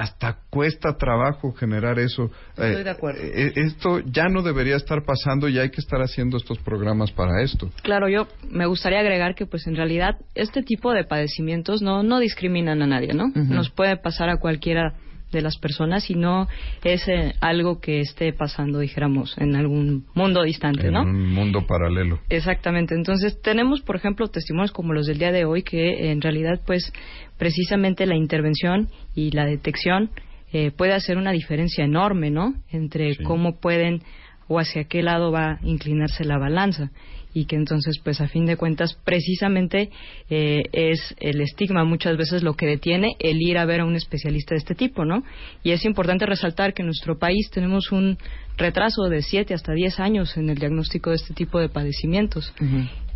[0.00, 2.30] Hasta cuesta trabajo generar eso.
[2.56, 3.20] Estoy de acuerdo.
[3.22, 7.42] eh, esto ya no debería estar pasando y hay que estar haciendo estos programas para
[7.42, 7.70] esto.
[7.82, 12.20] Claro, yo me gustaría agregar que pues en realidad este tipo de padecimientos no, no
[12.20, 13.30] discriminan a nadie, ¿no?
[13.34, 14.94] Nos puede pasar a cualquiera
[15.32, 16.46] de las personas y no
[16.84, 21.02] es eh, algo que esté pasando, dijéramos, en algún mundo distante, En ¿no?
[21.02, 22.20] un mundo paralelo.
[22.28, 22.94] Exactamente.
[22.94, 26.92] Entonces, tenemos, por ejemplo, testimonios como los del día de hoy que en realidad, pues,
[27.38, 30.10] precisamente la intervención y la detección
[30.52, 32.54] eh, puede hacer una diferencia enorme, ¿no?
[32.70, 33.24] Entre Sí.
[33.24, 34.02] cómo pueden
[34.48, 36.90] o hacia qué lado va a inclinarse la balanza.
[37.34, 39.90] Y que entonces pues a fin de cuentas precisamente
[40.28, 43.96] eh, es el estigma muchas veces lo que detiene el ir a ver a un
[43.96, 45.22] especialista de este tipo, ¿no?
[45.62, 48.18] Y es importante resaltar que en nuestro país tenemos un
[48.56, 52.52] retraso de 7 hasta 10 años en el diagnóstico de este tipo de padecimientos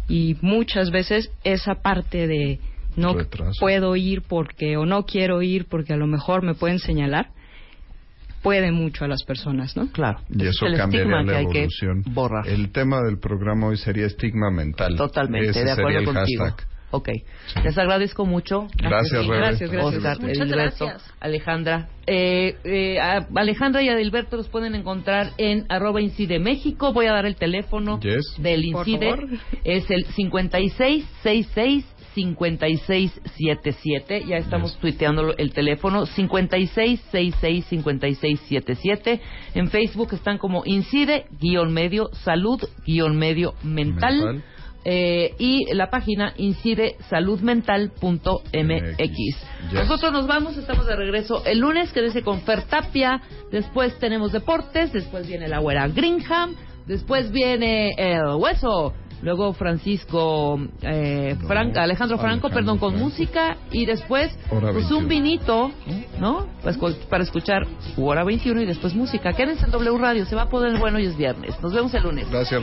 [0.08, 2.58] y muchas veces esa parte de
[2.96, 3.60] no Retraso.
[3.60, 7.28] puedo ir porque o no quiero ir porque a lo mejor me pueden señalar
[8.46, 9.90] puede mucho a las personas, ¿no?
[9.90, 10.20] Claro.
[10.30, 12.02] Y eso es el cambiaría estigma la que hay que evolución.
[12.14, 12.46] borrar.
[12.46, 14.94] El tema del programa hoy sería estigma mental.
[14.94, 16.44] Totalmente, Ese de acuerdo sería el contigo.
[16.44, 16.66] hashtag.
[16.92, 17.08] Ok.
[17.64, 18.68] Les agradezco mucho.
[18.76, 19.26] Gracias.
[19.26, 19.68] Gracias.
[19.72, 21.12] Oscar, Muchas Edilberto, gracias.
[21.18, 21.88] Alejandra.
[22.06, 26.92] Eh, eh, a- Alejandra y Adilberto los pueden encontrar en arroba Incide México.
[26.92, 28.36] Voy a dar el teléfono Yes.
[28.38, 29.10] del Por Incide.
[29.10, 29.28] favor.
[29.64, 31.84] Es el 5666
[32.16, 34.24] 5677.
[34.26, 39.20] Ya estamos tuiteando el teléfono 5666 5677.
[39.54, 44.16] En Facebook están como Incide guion medio salud guion medio mental.
[44.16, 44.42] Mental.
[44.88, 49.00] Eh, y la página incide saludmental.mx.
[49.00, 49.72] Yes.
[49.72, 53.20] Nosotros nos vamos, estamos de regreso el lunes, quédese con Fer Tapia,
[53.50, 56.54] después tenemos deportes, después viene la güera Greenham,
[56.86, 63.04] después viene el hueso, luego Francisco, eh, No, Fran- Alejandro Franco, Alejandro perdón, con Franco.
[63.04, 64.98] música y después pues 21.
[64.98, 65.70] un vinito,
[66.20, 66.46] ¿no?
[66.62, 66.76] Pues
[67.08, 67.66] para escuchar
[67.96, 69.32] Hora 21 y después música.
[69.32, 71.60] Quédense en W Radio, se va a poder bueno y es viernes.
[71.62, 72.30] Nos vemos el lunes.
[72.30, 72.62] Gracias.